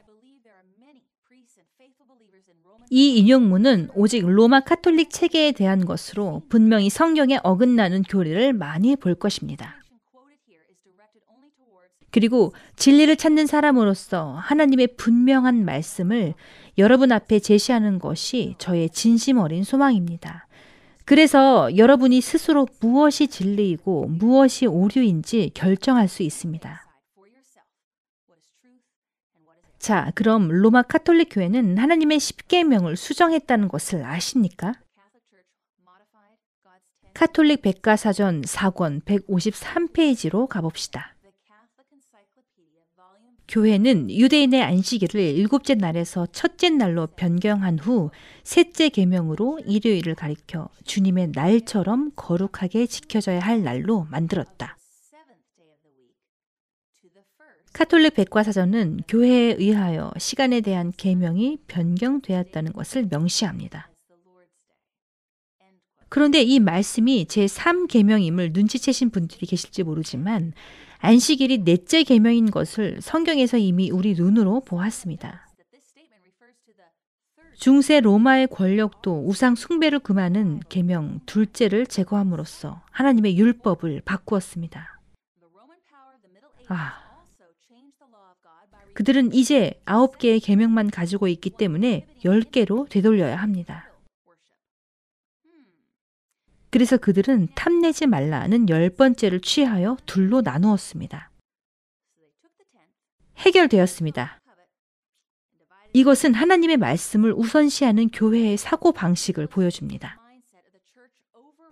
[2.97, 9.77] 이 인용문은 오직 로마 카톨릭 체계에 대한 것으로 분명히 성경에 어긋나는 교리를 많이 볼 것입니다.
[12.11, 16.33] 그리고 진리를 찾는 사람으로서 하나님의 분명한 말씀을
[16.79, 20.49] 여러분 앞에 제시하는 것이 저의 진심 어린 소망입니다.
[21.05, 26.86] 그래서 여러분이 스스로 무엇이 진리이고 무엇이 오류인지 결정할 수 있습니다.
[29.87, 34.75] 자, 그럼 로마 카톨릭 교회는 하나님의 십계명을 수정했다는 것을 아십니까?
[37.15, 41.15] 카톨릭 백과사전 4권 153페이지로 가봅시다.
[43.47, 48.11] 교회는 유대인의 안식일을 일곱째 날에서 첫째 날로 변경한 후
[48.43, 54.77] 셋째 계명으로 일요일을 가리켜 주님의 날처럼 거룩하게 지켜져야 할 날로 만들었다.
[57.77, 63.91] 카톨릭 백과사전은 교회에 의하여 시간에 대한 계명이 변경되었다는 것을 명시합니다.
[66.09, 70.55] 그런데 이 말씀이 제3계명임을 눈치채신 분들이 계실지 모르지만
[71.01, 75.47] 안식일이 넷째 계명인 것을 성경에서 이미 우리 눈으로 보았습니다.
[77.57, 84.99] 중세 로마의 권력도 우상 숭배를 금하는 계명 둘째를 제거함으로써 하나님의 율법을 바꾸었습니다.
[86.69, 87.06] 아,
[88.97, 93.91] 그들은 이제 아홉 개의 계명만 가지고 있기 때문에 열 개로 되돌려야 합니다.
[96.71, 101.31] 그래서 그들은 탐내지 말라는 열 번째를 취하여 둘로 나누었습니다.
[103.37, 104.41] 해결되었습니다.
[105.93, 110.19] 이것은 하나님의 말씀을 우선시하는 교회의 사고 방식을 보여줍니다.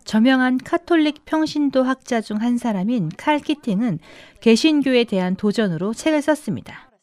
[0.04, 3.98] 저명한 카톨릭 평신도 학자 중 한 사람인 칼 키팅은
[4.42, 6.93] 개신교에 대한 도전으로 책을 썼습니다.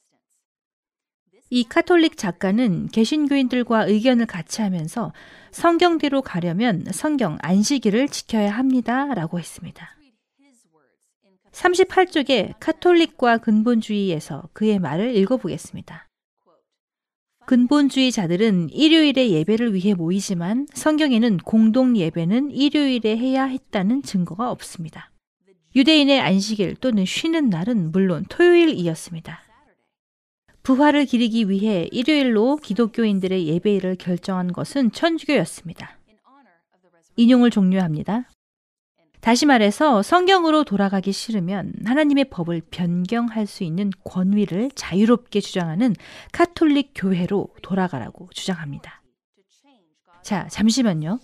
[1.54, 5.12] 이 카톨릭 작가는 개신교인들과 의견을 같이 하면서
[5.52, 9.14] 성경대로 가려면 성경 안식일을 지켜야 합니다.
[9.14, 9.97] 라고 했습니다.
[11.52, 16.08] 38쪽에 카톨릭과 근본주의에서 그의 말을 읽어보겠습니다.
[17.47, 25.12] 근본주의자들은 일요일에 예배를 위해 모이지만 성경에는 공동 예배는 일요일에 해야 했다는 증거가 없습니다.
[25.76, 29.51] 유대인의 안식일 또는 쉬는 날은 물론 토요일이었습니다.
[30.64, 35.97] 부활을 기리기 위해 일요일로 기독교인들의 예배일을 결정한 것은 천주교였습니다.
[37.16, 38.30] 인용을 종료합니다.
[39.22, 45.95] 다시 말해서 성경으로 돌아가기 싫으면 하나님의 법을 변경할 수 있는 권위를 자유롭게 주장하는
[46.32, 49.03] 카톨릭 교회로 돌아가라고 주장합니다.
[50.24, 51.20] 자, 잠시만요.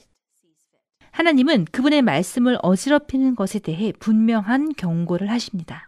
[1.12, 5.87] 하나님은 그분의 말씀을 어지럽히는 것에 대해 분명한 경고를 하십니다.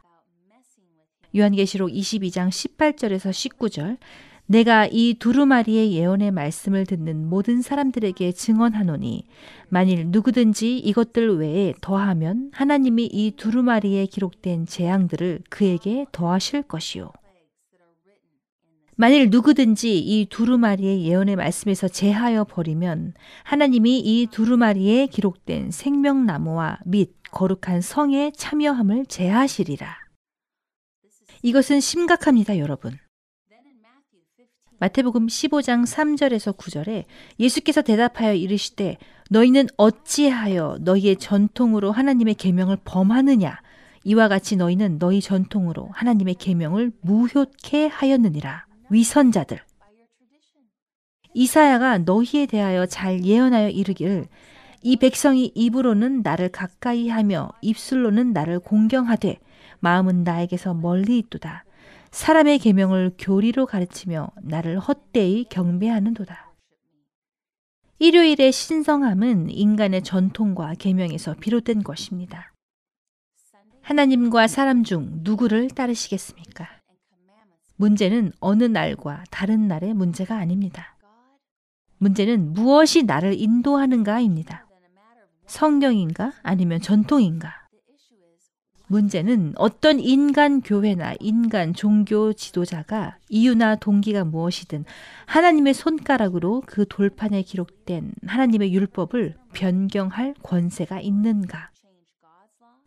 [1.36, 3.98] 요한계시록 22장 18절에서 19절
[4.46, 9.26] 내가 이 두루마리의 예언의 말씀을 듣는 모든 사람들에게 증언하노니
[9.68, 17.12] 만일 누구든지 이것들 외에 더하면 하나님이 이 두루마리에 기록된 재앙들을 그에게 더하실 것이요
[18.96, 23.14] 만일 누구든지 이 두루마리의 예언의 말씀에서 제하여 버리면
[23.44, 30.09] 하나님이 이 두루마리에 기록된 생명나무와 및 거룩한 성에 참여함을 제하시리라.
[31.42, 32.98] 이것은 심각합니다, 여러분.
[34.80, 37.06] 마태복음 15장 3절에서 9절에
[37.40, 38.98] 예수께서 대답하여 이르시되
[39.30, 43.60] 너희는 어찌하여 너희의 전통으로 하나님의 계명을 범하느냐?
[44.06, 48.66] 이와 같이 너희는 너희 전통으로 하나님의 계명을 무효케 하였느니라.
[48.90, 49.60] 위선자들.
[51.34, 54.28] 이사야가 너희에 대하여 잘 예언하여 이르기를
[54.82, 59.40] 이 백성이 입으로는 나를 가까이 하며 입술로는 나를 공경하되
[59.80, 61.66] 마음은 나에게서 멀리 있도다.
[62.12, 66.54] 사람의 계명을 교리로 가르치며 나를 헛되이 경배하는도다.
[68.00, 72.54] 일요일의 신성함은 인간의 전통과 계명에서 비롯된 것입니다.
[73.82, 76.68] 하나님과 사람 중 누구를 따르시겠습니까?
[77.76, 80.98] 문제는 어느 날과 다른 날의 문제가 아닙니다.
[81.98, 84.68] 문제는 무엇이 나를 인도하는가입니다.
[85.46, 87.59] 성경인가 아니면 전통인가?
[88.90, 94.84] 문제는 어떤 인간 교회나 인간 종교 지도자가 이유나 동기가 무엇이든
[95.28, 101.70] 하나님의 손가락으로 그 돌판에 기록된 하나님의 율법을 변경할 권세가 있는가?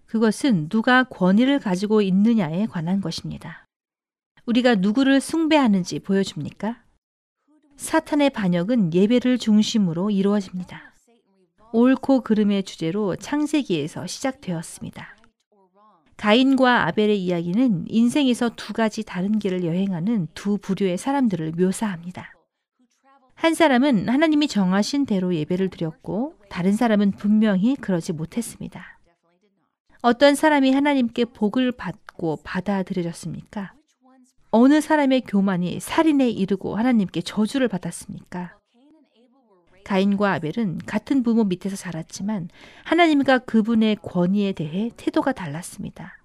[0.06, 3.64] 그것은 누가 권위를 가지고 있느냐에 관한 것입니다.
[4.44, 6.82] 우리가 누구를 숭배하는지 보여줍니까?
[7.76, 10.92] 사탄의 반역은 예배를 중심으로 이루어집니다.
[11.72, 15.21] 옳고 그름의 주제로 창세기에서 시작되었습니다.
[16.22, 22.32] 가인과 아벨의 이야기는 인생에서 두 가지 다른 길을 여행하는 두 부류의 사람들을 묘사합니다.
[23.34, 29.00] 한 사람은 하나님이 정하신 대로 예배를 드렸고 다른 사람은 분명히 그러지 못했습니다.
[30.00, 33.72] 어떤 사람이 하나님께 복을 받고 받아들여졌습니까?
[34.52, 38.61] 어느 사람의 교만이 살인에 이르고 하나님께 저주를 받았습니까?
[39.84, 42.48] 가인과 아벨은 같은 부모 밑에서 자랐지만
[42.84, 46.16] 하나님과 그분의 권위에 대해 태도가 달랐습니다.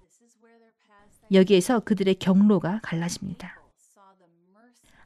[1.32, 3.60] 여기에서 그들의 경로가 갈라집니다.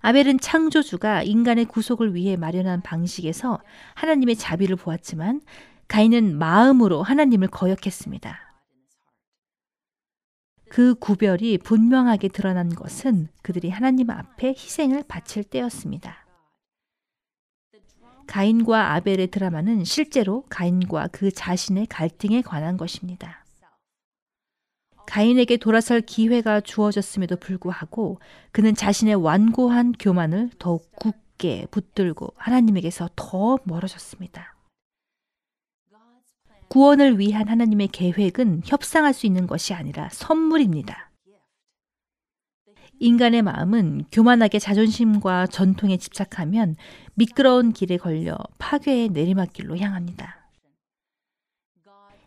[0.00, 3.60] 아벨은 창조주가 인간의 구속을 위해 마련한 방식에서
[3.94, 5.40] 하나님의 자비를 보았지만
[5.88, 8.52] 가인은 마음으로 하나님을 거역했습니다.
[10.68, 16.21] 그 구별이 분명하게 드러난 것은 그들이 하나님 앞에 희생을 바칠 때였습니다.
[18.32, 23.44] 가인과 아벨의 드라마는 실제로 가인과 그 자신의 갈등에 관한 것입니다.
[25.06, 28.20] 가인에게 돌아설 기회가 주어졌음에도 불구하고
[28.50, 34.56] 그는 자신의 완고한 교만을 더욱 굳게 붙들고 하나님에게서 더 멀어졌습니다.
[36.68, 41.11] 구원을 위한 하나님의 계획은 협상할 수 있는 것이 아니라 선물입니다.
[43.02, 46.76] 인간의 마음은 교만하게 자존심과 전통에 집착하면
[47.14, 50.46] 미끄러운 길에 걸려 파괴의 내리막길로 향합니다.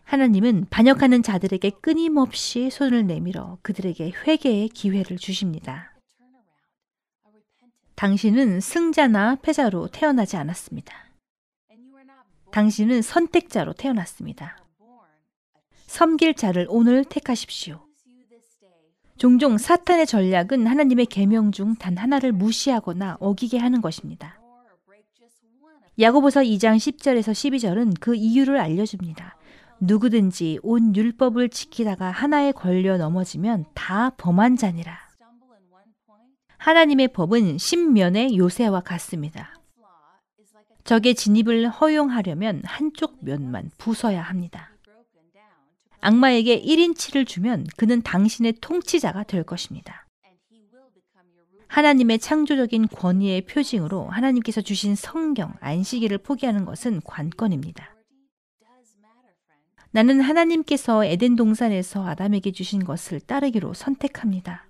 [0.03, 5.93] 하나님은 반역하는 자들에게 끊임없이 손을 내밀어 그들에게 회개의 기회를 주십니다.
[7.95, 10.93] 당신은 승자나 패자로 태어나지 않았습니다.
[12.51, 14.57] 당신은 선택자로 태어났습니다.
[15.87, 17.84] 섬길 자를 오늘 택하십시오.
[19.17, 24.39] 종종 사탄의 전략은 하나님의 계명 중 단 하나를 무시하거나 어기게 하는 것입니다.
[25.99, 29.37] 야고보서 2장 10절에서 12절은 그 이유를 알려줍니다.
[29.79, 34.97] 누구든지 온 율법을 지키다가 하나에 걸려 넘어지면 다 범한 자니라.
[36.57, 39.53] 하나님의 법은 신면의 요새와 같습니다.
[40.83, 44.74] 적의 진입을 허용하려면 한쪽 면만 부숴야 합니다.
[46.05, 50.05] 악마에게 1인치를 주면 그는 당신의 통치자가 될 것입니다.
[51.67, 57.95] 하나님의 창조적인 권위의 표징으로 하나님께서 주신 성경, 안식일을 포기하는 것은 관건입니다.
[59.89, 64.67] 나는 하나님께서 에덴 동산에서 아담에게 주신 것을 따르기로 선택합니다.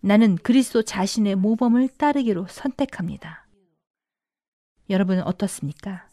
[0.00, 3.46] 나는 그리스도 자신의 모범을 따르기로 선택합니다.
[4.90, 6.11] 여러분 어떻습니까?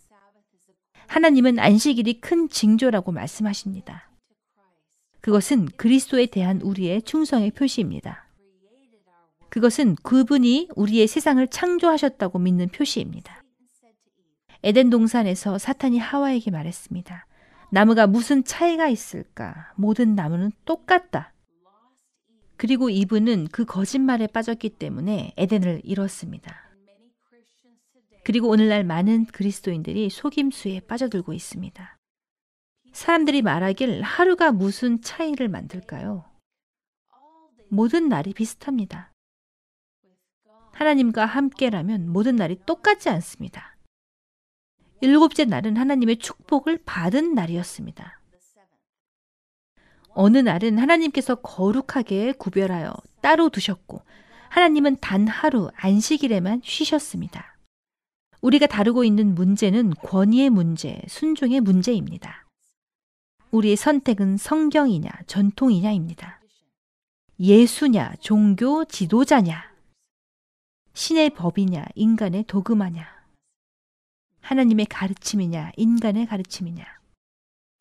[1.09, 4.11] 하나님은 안식일이 큰 징조라고 말씀하십니다.
[5.21, 8.27] 그것은 그리스도에 대한 우리의 충성의 표시입니다.
[9.49, 13.43] 그것은 그분이 우리의 세상을 창조하셨다고 믿는 표시입니다.
[14.61, 17.25] 에덴 동산에서 사탄이 하와에게 말했습니다.
[17.71, 19.73] 나무가 무슨 차이가 있을까?
[19.75, 21.33] 모든 나무는 똑같다.
[22.55, 26.68] 그리고 이분은 그 거짓말에 빠졌기 때문에 에덴을 잃었습니다.
[28.23, 31.97] 그리고 오늘날 많은 그리스도인들이 속임수에 빠져들고 있습니다.
[32.91, 36.25] 사람들이 말하길 하루가 무슨 차이를 만들까요?
[37.69, 39.11] 모든 날이 비슷합니다.
[40.73, 43.75] 하나님과 함께라면 모든 날이 똑같지 않습니다.
[45.01, 48.19] 일곱째 날은 하나님의 축복을 받은 날이었습니다.
[50.09, 54.01] 어느 날은 하나님께서 거룩하게 구별하여 따로 두셨고,
[54.49, 57.58] 하나님은 단 하루 안식일에만 쉬셨습니다.
[58.41, 62.45] 우리가 다루고 있는 문제는 권위의 문제, 순종의 문제입니다.
[63.51, 66.39] 우리의 선택은 성경이냐, 전통이냐입니다.
[67.39, 69.73] 예수냐, 종교 지도자냐,
[70.93, 73.07] 신의 법이냐, 인간의 도금하냐,
[74.41, 76.85] 하나님의 가르침이냐, 인간의 가르침이냐,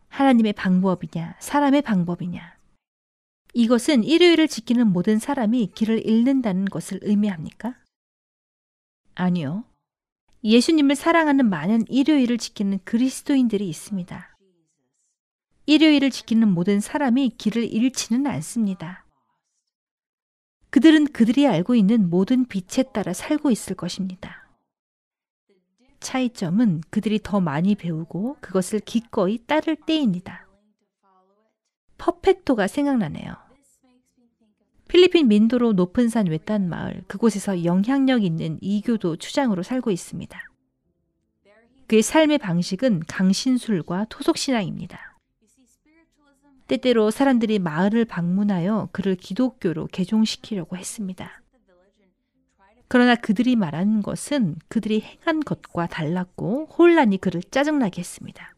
[0.08, 2.58] 하나님의 방법이냐, 사람의 방법이냐.
[3.54, 7.76] 이것은 일요일을 지키는 모든 사람이 길을 잃는다는 것을 의미합니까?
[9.14, 9.64] 아니요.
[10.44, 14.38] 예수님을 사랑하는 많은 일요일을 지키는 그리스도인들이 있습니다.
[15.66, 19.04] 일요일을 지키는 모든 사람이 길을 잃지는 않습니다.
[20.70, 24.48] 그들은 그들이 알고 있는 모든 빛에 따라 살고 있을 것입니다.
[26.00, 30.46] 차이점은 그들이 더 많이 배우고 그것을 기꺼이 따를 때입니다.
[31.96, 33.47] 퍼펙토가 생각나네요.
[34.88, 40.40] 필리핀 민도로 높은 산 외딴 마을, 그곳에서 영향력 있는 이교도 추장으로 살고 있습니다.
[41.86, 45.18] 그의 삶의 방식은 강신술과 토속신앙입니다.
[46.66, 51.40] 때때로 사람들이 마을을 방문하여 그를 기독교로 개종시키려고 했습니다.
[52.88, 58.54] 그러나 그들이 말하는 것은 그들이 행한 것과 달랐고 혼란이 그를 짜증나게 했습니다.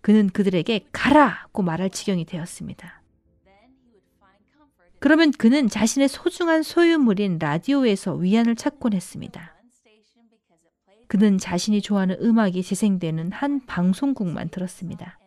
[0.00, 2.99] 그는 그들에게 가라고 말할 지경이 되었습니다.
[5.00, 9.56] 그러면 그는 자신의 소중한 소유물인 라디오에서 위안을 찾곤 했습니다.
[11.08, 15.18] 그는 자신이 좋아하는 음악이 재생되는 한 방송국만 들었습니다.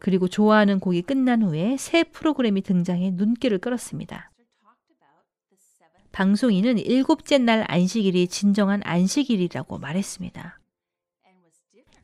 [0.00, 4.32] 그리고 좋아하는 곡이 끝난 후에 새 프로그램이 등장해 눈길을 끌었습니다.
[6.10, 10.58] 방송인은 일곱째 날 안식일이 진정한 안식일이라고 말했습니다.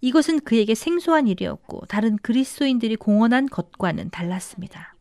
[0.00, 4.94] 이것은 그에게 생소한 일이었고 다른 그리스도인들이 공언한 것과는 달랐습니다.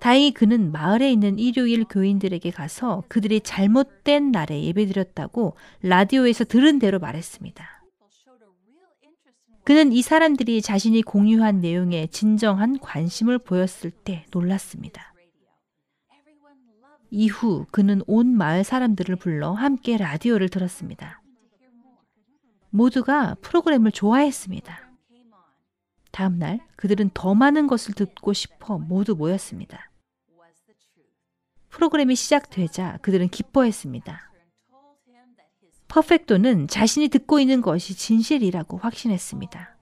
[0.00, 7.78] 다행히 그는 마을에 있는 일요일 교인들에게 가서 그들이 잘못된 날에 예배드렸다고 라디오에서 들은 대로 말했습니다.
[9.64, 15.12] 그는 이 사람들이 자신이 공유한 내용에 진정한 관심을 보였을 때 놀랐습니다.
[17.10, 21.20] 이후 그는 온 마을 사람들을 불러 함께 라디오를 들었습니다.
[22.70, 24.87] 모두가 프로그램을 좋아했습니다.
[26.10, 29.90] 다음 날 그들은 더 많은 것을 듣고 싶어 모두 모였습니다.
[31.68, 34.32] 프로그램이 시작되자 그들은 기뻐했습니다.
[35.88, 39.76] 퍼펙토는 자신이 듣고 있는 것이 진실이라고 확신했습니다.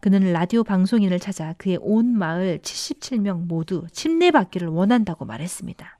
[0.00, 5.98] 그는 라디오 방송인을 찾아 그의 온 마을 77명 모두 침례받기를 원한다고 말했습니다.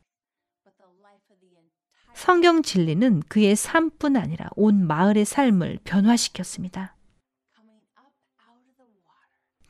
[2.14, 6.96] 성경 진리는 그의 삶뿐 아니라 온 마을의 삶을 변화시켰습니다.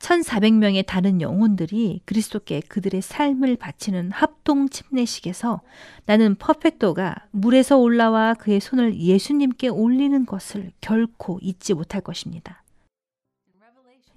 [0.03, 5.61] 1400명의 다른 영혼들이 그리스도께 그들의 삶을 바치는 합동 침례식에서
[6.07, 12.63] 나는 퍼펙토가 물에서 올라와 그의 손을 예수님께 올리는 것을 결코 잊지 못할 것입니다.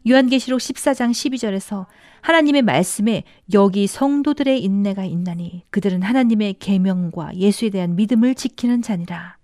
[0.08, 1.86] 요한계시록 14장 12절에서
[2.22, 3.24] 하나님의 말씀에
[3.54, 9.38] 여기 성도들의 인내가 있나니 그들은 하나님의 계명과 예수에 대한 믿음을 지키는 자니라.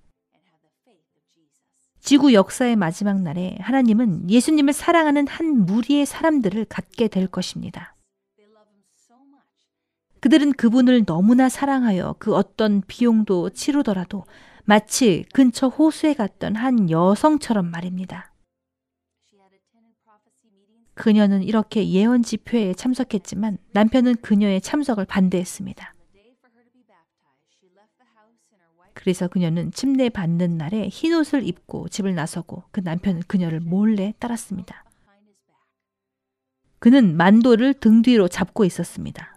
[2.02, 7.96] 지구 역사의 마지막 날에 하나님은 예수님을 사랑하는 한 무리의 사람들을 갖게 될 것입니다.
[10.20, 14.26] 그들은 그분을 너무나 사랑하여 그 어떤 비용도 치르더라도
[14.66, 18.34] 마치 근처 호수에 갔던 한 여성처럼 말입니다.
[20.94, 25.94] 그녀는 이렇게 예언 집회에 참석했지만 남편은 그녀의 참석을 반대했습니다.
[28.94, 34.84] 그래서 그녀는 침례 받는 날에 흰 옷을 입고 집을 나서고 그 남편은 그녀를 몰래 따랐습니다.
[36.80, 39.36] 그는 만도를 등 뒤로 잡고 있었습니다.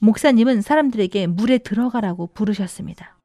[0.00, 3.18] 목사님은 사람들에게 물에 들어가라고 부르셨습니다.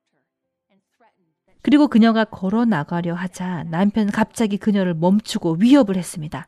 [1.62, 6.48] 그리고 그녀가 걸어 나가려 하자 남편은 갑자기 그녀를 멈추고 위협을 했습니다.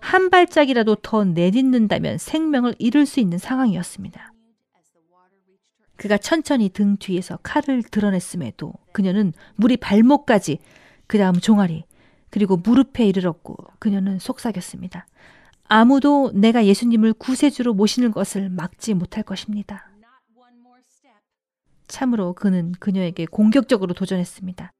[0.00, 4.32] 한 발짝이라도 더 내딛는다면 생명을 잃을 수 있는 상황이었습니다.
[6.00, 10.58] 그가 천천히 등 뒤에서 칼을 드러냈음에도 그녀는 물이 발목까지,
[11.06, 11.84] 그 다음 종아리,
[12.30, 15.06] 그리고 무릎에 이르렀고 그녀는 속삭였습니다.
[15.64, 19.90] 아무도 내가 예수님을 구세주로 모시는 것을 막지 못할 것입니다.
[21.86, 24.72] 참으로 그는 그녀에게 공격적으로 도전했습니다.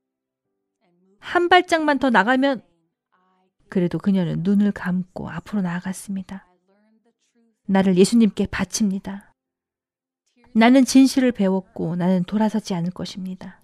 [1.19, 2.63] 한 발짝만 더 나가면
[3.69, 6.47] 그래도 그녀는 눈을 감고 앞으로 나아갔습니다.
[7.67, 9.30] 나를 예수님께 바칩니다.
[10.53, 13.61] 나는 진실을 배웠고 나는 돌아서지 않을 것입니다.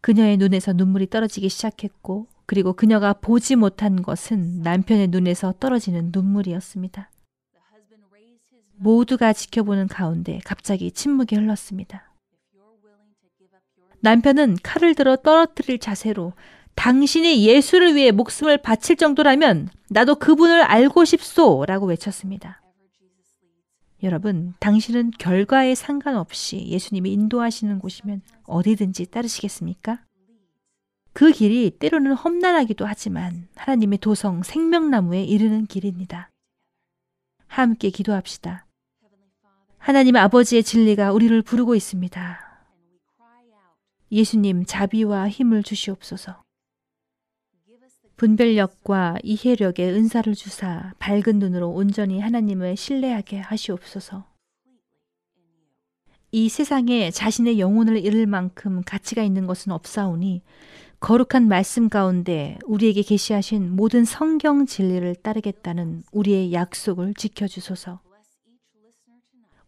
[0.00, 7.10] 그녀의 눈에서 눈물이 떨어지기 시작했고 그리고 그녀가 보지 못한 것은 남편의 눈에서 떨어지는 눈물이었습니다.
[8.76, 12.12] 모두가 지켜보는 가운데 갑자기 침묵이 흘렀습니다.
[14.00, 16.34] 남편은 칼을 들어 떨어뜨릴 자세로
[16.74, 22.60] 당신이 예수를 위해 목숨을 바칠 정도라면 나도 그분을 알고 싶소 라고 외쳤습니다.
[24.02, 30.04] 여러분, 당신은 결과에 상관없이 예수님이 인도하시는 곳이면 어디든지 따르시겠습니까?
[31.12, 36.30] 그 길이 때로는 험난하기도 하지만 하나님의 도성 생명나무에 이르는 길입니다.
[37.46, 38.66] 함께 기도합시다.
[39.78, 42.40] 하나님 아버지의 진리가 우리를 부르고 있습니다.
[44.10, 46.43] 예수님 자비와 힘을 주시옵소서.
[48.16, 54.24] 분별력과 이해력의 은사를 주사 밝은 눈으로 온전히 하나님을 신뢰하게 하시옵소서.
[56.32, 60.42] 이 세상에 자신의 영혼을 잃을 만큼 가치가 있는 것은 없사오니
[61.00, 68.00] 거룩한 말씀 가운데 우리에게 계시하신 모든 성경 진리를 따르겠다는 우리의 약속을 지켜주소서.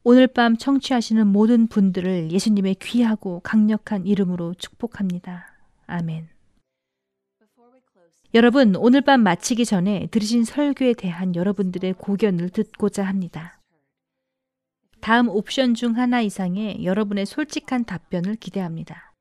[0.02, 5.52] 오늘 밤 청취하시는 모든 분들을 예수님의 귀하고 강력한 이름으로 축복합니다.
[5.86, 6.35] 아멘.
[8.36, 13.62] 여러분, 오늘 밤 마치기 전에 들으신 설교에 대한 여러분들의 고견을 듣고자 합니다.
[15.00, 19.14] 다음 옵션 중 하나 이상의 여러분의 솔직한 답변을 기대합니다.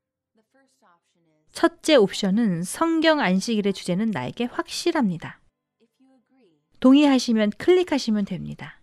[1.53, 5.39] 첫째 옵션은 성경 안식일의 주제는 나에게 확실합니다.
[6.82, 8.82] 동의하시면 클릭하시면 됩니다.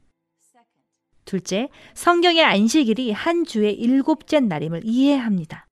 [1.26, 5.66] 둘째, 성경의 안식일이 한 주의 일곱째 날임을 이해합니다.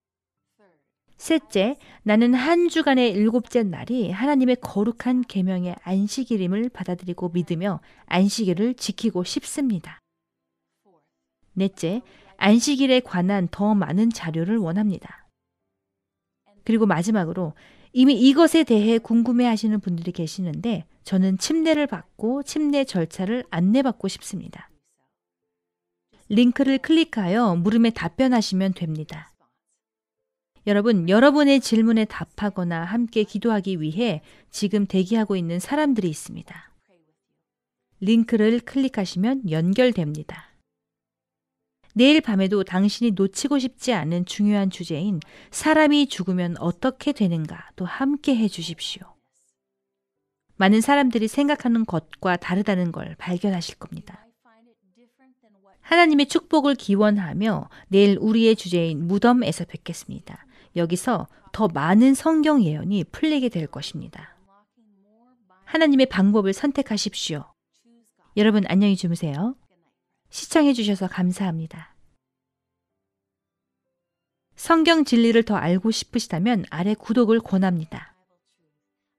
[1.20, 10.00] 셋째, 나는 한 주간의 일곱째 날이 하나님의 거룩한 계명의 안식일임을 받아들이고 믿으며 안식일을 지키고 싶습니다.
[11.52, 12.00] 넷째,
[12.38, 15.28] 안식일에 관한 더 많은 자료를 원합니다.
[16.64, 17.52] 그리고 마지막으로
[17.92, 24.70] 이미 이것에 대해 궁금해 하시는 분들이 계시는데 저는 침례를 받고 침례 절차를 안내받고 싶습니다.
[26.30, 29.29] 링크를 클릭하여 물음에 답변하시면 됩니다.
[30.66, 36.70] 여러분, 여러분의 질문에 답하거나 함께 기도하기 위해 지금 대기하고 있는 사람들이 있습니다.
[38.00, 40.50] 링크를 클릭하시면 연결됩니다.
[41.94, 48.46] 내일 밤에도 당신이 놓치고 싶지 않은 중요한 주제인 사람이 죽으면 어떻게 되는가 또 함께 해
[48.46, 49.02] 주십시오.
[50.56, 54.26] 많은 사람들이 생각하는 것과 다르다는 걸 발견하실 겁니다.
[55.80, 60.46] 하나님의 축복을 기원하며 내일 우리의 주제인 무덤에서 뵙겠습니다.
[60.76, 64.36] 여기서 더 많은 성경 예언이 풀리게 될 것입니다.
[65.64, 67.44] 하나님의 방법을 선택하십시오.
[68.36, 69.56] 여러분 안녕히 주무세요.
[70.30, 71.94] 시청해 주셔서 감사합니다.
[74.54, 78.14] 성경 진리를 더 알고 싶으시다면 아래 구독을 권합니다.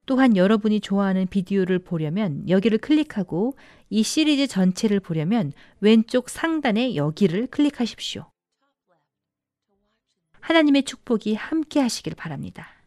[0.05, 3.55] 또한 여러분이 좋아하는 비디오를 보려면 여기를 클릭하고
[3.89, 8.29] 이 시리즈 전체를 보려면 왼쪽 상단에 여기를 클릭하십시오.
[10.41, 12.80] 하나님의 축복이 함께 하시길 바랍니다.